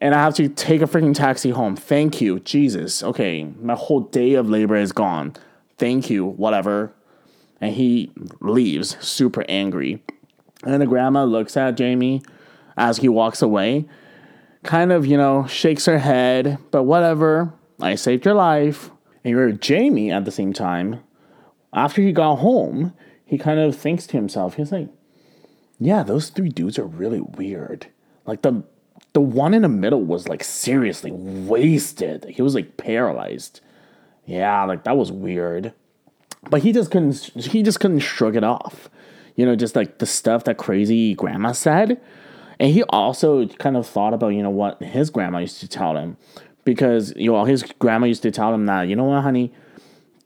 and 0.00 0.14
I 0.14 0.18
have 0.22 0.34
to 0.36 0.48
take 0.48 0.80
a 0.80 0.86
freaking 0.86 1.14
taxi 1.14 1.50
home. 1.50 1.76
Thank 1.76 2.20
you. 2.20 2.40
Jesus. 2.40 3.02
Okay, 3.02 3.44
my 3.60 3.74
whole 3.74 4.00
day 4.00 4.34
of 4.34 4.48
labor 4.48 4.76
is 4.76 4.92
gone. 4.92 5.34
Thank 5.76 6.08
you. 6.08 6.24
Whatever. 6.24 6.92
And 7.60 7.74
he 7.74 8.10
leaves, 8.40 8.96
super 9.04 9.44
angry. 9.48 10.02
And 10.64 10.80
the 10.80 10.86
grandma 10.86 11.24
looks 11.24 11.56
at 11.56 11.76
Jamie 11.76 12.22
as 12.76 12.98
he 12.98 13.08
walks 13.08 13.42
away, 13.42 13.86
kind 14.62 14.92
of, 14.92 15.06
you 15.06 15.16
know, 15.16 15.46
shakes 15.46 15.86
her 15.86 15.98
head, 15.98 16.58
but 16.70 16.84
whatever. 16.84 17.52
I 17.80 17.94
saved 17.96 18.24
your 18.24 18.34
life. 18.34 18.90
And 19.22 19.32
you're 19.32 19.52
Jamie 19.52 20.10
at 20.10 20.24
the 20.24 20.30
same 20.30 20.54
time. 20.54 21.00
After 21.74 22.00
he 22.00 22.12
got 22.12 22.36
home, 22.36 22.94
he 23.24 23.36
kind 23.36 23.60
of 23.60 23.76
thinks 23.76 24.06
to 24.08 24.16
himself, 24.16 24.54
he's 24.54 24.72
like, 24.72 24.88
yeah, 25.80 26.02
those 26.02 26.28
three 26.28 26.50
dudes 26.50 26.78
are 26.78 26.86
really 26.86 27.20
weird. 27.20 27.86
Like 28.26 28.42
the 28.42 28.62
the 29.12 29.20
one 29.20 29.54
in 29.54 29.62
the 29.62 29.68
middle 29.68 30.02
was 30.02 30.28
like 30.28 30.44
seriously 30.44 31.10
wasted. 31.10 32.26
He 32.28 32.42
was 32.42 32.54
like 32.54 32.76
paralyzed. 32.76 33.60
Yeah, 34.26 34.62
like 34.64 34.84
that 34.84 34.96
was 34.96 35.10
weird. 35.10 35.72
But 36.48 36.62
he 36.62 36.72
just 36.72 36.90
couldn't 36.90 37.30
he 37.34 37.62
just 37.62 37.80
couldn't 37.80 38.00
shrug 38.00 38.36
it 38.36 38.44
off. 38.44 38.90
You 39.36 39.46
know, 39.46 39.56
just 39.56 39.74
like 39.74 39.98
the 39.98 40.06
stuff 40.06 40.44
that 40.44 40.58
crazy 40.58 41.14
grandma 41.14 41.52
said. 41.52 42.00
And 42.60 42.70
he 42.72 42.82
also 42.84 43.46
kind 43.46 43.74
of 43.74 43.86
thought 43.86 44.12
about, 44.12 44.28
you 44.28 44.42
know, 44.42 44.50
what 44.50 44.82
his 44.82 45.08
grandma 45.08 45.38
used 45.38 45.60
to 45.60 45.68
tell 45.68 45.96
him. 45.96 46.18
Because, 46.64 47.14
you 47.16 47.32
know, 47.32 47.44
his 47.44 47.62
grandma 47.78 48.04
used 48.04 48.20
to 48.22 48.30
tell 48.30 48.52
him 48.52 48.66
that, 48.66 48.82
you 48.82 48.94
know 48.94 49.04
what, 49.04 49.22
honey, 49.22 49.50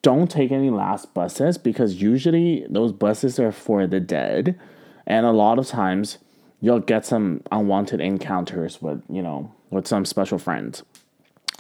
don't 0.03 0.29
take 0.29 0.51
any 0.51 0.69
last 0.69 1.15
buses 1.15 1.57
because 1.57 2.03
usually 2.03 2.67
those 2.69 2.91
buses 2.91 3.39
are 3.39 3.53
for 3.53 3.87
the 3.87 4.01
dead. 4.01 4.59
And 5.07 5.27
a 5.27 5.33
lot 5.33 5.59
of 5.59 5.67
times 5.67 6.19
you'll 6.61 6.81
get 6.81 7.05
some 7.05 7.43
unwanted 7.53 8.01
encounters 8.01 8.81
with, 8.81 9.03
you 9.09 9.23
know, 9.23 9.53
with 9.71 9.87
some 9.87 10.05
special 10.05 10.39
friends. 10.39 10.83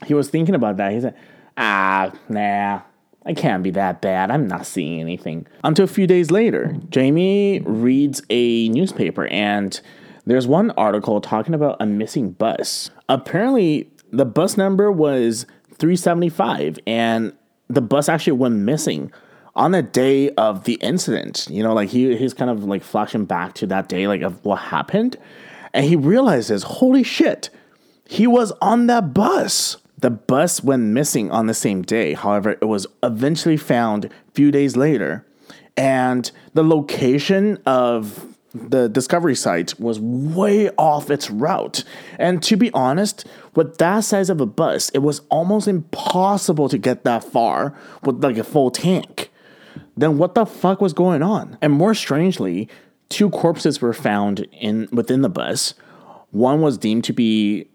He 0.06 0.14
was 0.14 0.28
thinking 0.28 0.54
about 0.54 0.76
that. 0.78 0.92
He 0.92 1.00
said, 1.00 1.14
ah, 1.56 2.12
nah, 2.28 2.80
I 3.26 3.34
can't 3.34 3.62
be 3.62 3.70
that 3.72 4.00
bad. 4.00 4.30
I'm 4.30 4.46
not 4.46 4.66
seeing 4.66 5.00
anything. 5.00 5.46
Until 5.62 5.84
a 5.84 5.88
few 5.88 6.06
days 6.06 6.30
later, 6.30 6.76
Jamie 6.90 7.60
reads 7.60 8.22
a 8.30 8.68
newspaper 8.68 9.26
and 9.26 9.80
there's 10.26 10.46
one 10.46 10.70
article 10.72 11.20
talking 11.20 11.54
about 11.54 11.76
a 11.80 11.86
missing 11.86 12.30
bus. 12.30 12.90
Apparently, 13.08 13.90
the 14.10 14.24
bus 14.24 14.56
number 14.56 14.90
was 14.90 15.46
375 15.78 16.78
and 16.86 17.32
the 17.68 17.82
bus 17.82 18.08
actually 18.08 18.34
went 18.34 18.56
missing 18.56 19.12
on 19.56 19.70
the 19.70 19.82
day 19.82 20.30
of 20.30 20.64
the 20.64 20.74
incident, 20.74 21.46
you 21.50 21.62
know, 21.62 21.74
like 21.74 21.90
he 21.90 22.16
he's 22.16 22.34
kind 22.34 22.50
of 22.50 22.64
like 22.64 22.82
flashing 22.82 23.24
back 23.24 23.54
to 23.54 23.66
that 23.66 23.88
day, 23.88 24.08
like 24.08 24.22
of 24.22 24.44
what 24.44 24.56
happened, 24.56 25.16
and 25.72 25.86
he 25.86 25.96
realizes, 25.96 26.64
holy 26.64 27.02
shit, 27.02 27.50
he 28.04 28.26
was 28.26 28.52
on 28.60 28.86
that 28.88 29.14
bus. 29.14 29.76
The 29.98 30.10
bus 30.10 30.62
went 30.62 30.82
missing 30.82 31.30
on 31.30 31.46
the 31.46 31.54
same 31.54 31.82
day. 31.82 32.14
However, 32.14 32.58
it 32.60 32.66
was 32.66 32.86
eventually 33.02 33.56
found 33.56 34.06
a 34.06 34.10
few 34.34 34.50
days 34.50 34.76
later, 34.76 35.24
and 35.76 36.30
the 36.52 36.64
location 36.64 37.58
of 37.64 38.26
the 38.52 38.88
discovery 38.88 39.34
site 39.34 39.78
was 39.80 39.98
way 39.98 40.70
off 40.78 41.10
its 41.10 41.28
route. 41.30 41.82
And 42.18 42.42
to 42.44 42.56
be 42.56 42.70
honest, 42.72 43.26
with 43.54 43.78
that 43.78 44.00
size 44.00 44.30
of 44.30 44.40
a 44.40 44.46
bus, 44.46 44.90
it 44.90 44.98
was 44.98 45.22
almost 45.28 45.66
impossible 45.66 46.68
to 46.68 46.78
get 46.78 47.02
that 47.04 47.24
far 47.24 47.76
with 48.04 48.22
like 48.22 48.38
a 48.38 48.44
full 48.44 48.70
tank 48.70 49.30
then 49.96 50.18
what 50.18 50.34
the 50.34 50.46
fuck 50.46 50.80
was 50.80 50.92
going 50.92 51.22
on? 51.22 51.58
And 51.62 51.72
more 51.72 51.94
strangely, 51.94 52.68
two 53.08 53.30
corpses 53.30 53.80
were 53.80 53.92
found 53.92 54.40
in 54.52 54.88
within 54.92 55.22
the 55.22 55.28
bus. 55.28 55.74
One 56.30 56.60
was 56.60 56.78
deemed 56.78 57.04
to 57.04 57.12
be 57.12 57.68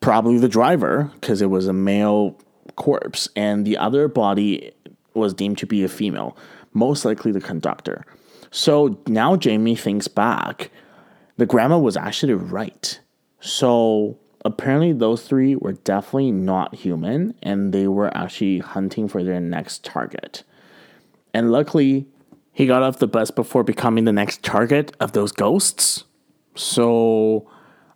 probably 0.00 0.38
the 0.38 0.48
driver 0.48 1.10
because 1.14 1.42
it 1.42 1.50
was 1.50 1.66
a 1.66 1.72
male 1.72 2.38
corpse, 2.76 3.28
and 3.36 3.66
the 3.66 3.76
other 3.76 4.08
body 4.08 4.72
was 5.14 5.34
deemed 5.34 5.58
to 5.58 5.66
be 5.66 5.82
a 5.82 5.88
female, 5.88 6.36
most 6.72 7.04
likely 7.04 7.32
the 7.32 7.40
conductor. 7.40 8.04
So 8.50 8.98
now 9.06 9.36
Jamie 9.36 9.76
thinks 9.76 10.08
back, 10.08 10.70
the 11.36 11.46
grandma 11.46 11.78
was 11.78 11.96
actually 11.96 12.34
right. 12.34 13.00
So 13.40 14.18
apparently 14.44 14.92
those 14.92 15.26
three 15.26 15.56
were 15.56 15.72
definitely 15.72 16.32
not 16.32 16.74
human 16.74 17.34
and 17.42 17.72
they 17.72 17.86
were 17.86 18.14
actually 18.16 18.58
hunting 18.58 19.08
for 19.08 19.22
their 19.22 19.40
next 19.40 19.84
target. 19.84 20.42
And 21.32 21.50
luckily, 21.50 22.06
he 22.52 22.66
got 22.66 22.82
off 22.82 22.98
the 22.98 23.06
bus 23.06 23.30
before 23.30 23.64
becoming 23.64 24.04
the 24.04 24.12
next 24.12 24.42
target 24.42 24.94
of 25.00 25.12
those 25.12 25.32
ghosts. 25.32 26.04
So 26.54 27.48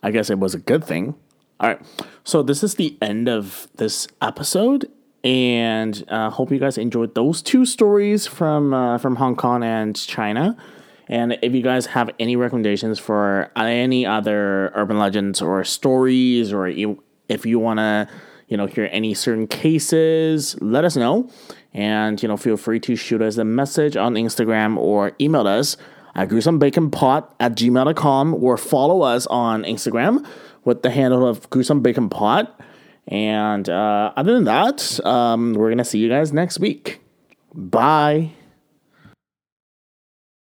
I 0.02 0.10
guess 0.10 0.30
it 0.30 0.38
was 0.38 0.54
a 0.54 0.58
good 0.58 0.84
thing. 0.84 1.14
All 1.60 1.68
right. 1.68 1.80
So 2.24 2.42
this 2.42 2.62
is 2.62 2.74
the 2.74 2.96
end 3.00 3.28
of 3.28 3.68
this 3.76 4.06
episode. 4.20 4.90
And 5.22 6.04
uh, 6.08 6.28
hope 6.30 6.50
you 6.50 6.58
guys 6.58 6.76
enjoyed 6.76 7.14
those 7.14 7.40
two 7.40 7.64
stories 7.64 8.26
from 8.26 8.74
uh, 8.74 8.98
from 8.98 9.16
Hong 9.16 9.36
Kong 9.36 9.62
and 9.62 9.96
China. 9.96 10.56
And 11.08 11.38
if 11.42 11.54
you 11.54 11.62
guys 11.62 11.86
have 11.86 12.10
any 12.18 12.36
recommendations 12.36 12.98
for 12.98 13.50
any 13.56 14.06
other 14.06 14.70
urban 14.74 14.98
legends 14.98 15.40
or 15.42 15.64
stories, 15.64 16.52
or 16.52 16.66
if 16.66 17.46
you 17.46 17.58
want 17.58 17.78
to, 17.78 18.08
you 18.48 18.56
know, 18.56 18.66
hear 18.66 18.88
any 18.92 19.14
certain 19.14 19.46
cases, 19.46 20.60
let 20.60 20.84
us 20.84 20.96
know. 20.96 21.30
And, 21.72 22.22
you 22.22 22.28
know, 22.28 22.36
feel 22.36 22.56
free 22.56 22.78
to 22.80 22.96
shoot 22.96 23.20
us 23.20 23.36
a 23.36 23.44
message 23.44 23.96
on 23.96 24.14
Instagram 24.14 24.76
or 24.76 25.12
email 25.20 25.46
us 25.46 25.76
at 26.14 26.28
gruesomebaconpot 26.28 27.32
at 27.40 27.56
gmail.com 27.56 28.34
or 28.34 28.56
follow 28.56 29.02
us 29.02 29.26
on 29.26 29.64
Instagram 29.64 30.24
with 30.64 30.82
the 30.82 30.90
handle 30.90 31.26
of 31.26 31.50
gruesomebaconpot. 31.50 32.50
And 33.08 33.68
uh, 33.68 34.12
other 34.16 34.34
than 34.34 34.44
that, 34.44 35.04
um, 35.04 35.54
we're 35.54 35.68
going 35.68 35.78
to 35.78 35.84
see 35.84 35.98
you 35.98 36.08
guys 36.08 36.32
next 36.32 36.60
week. 36.60 37.00
Bye. 37.52 38.32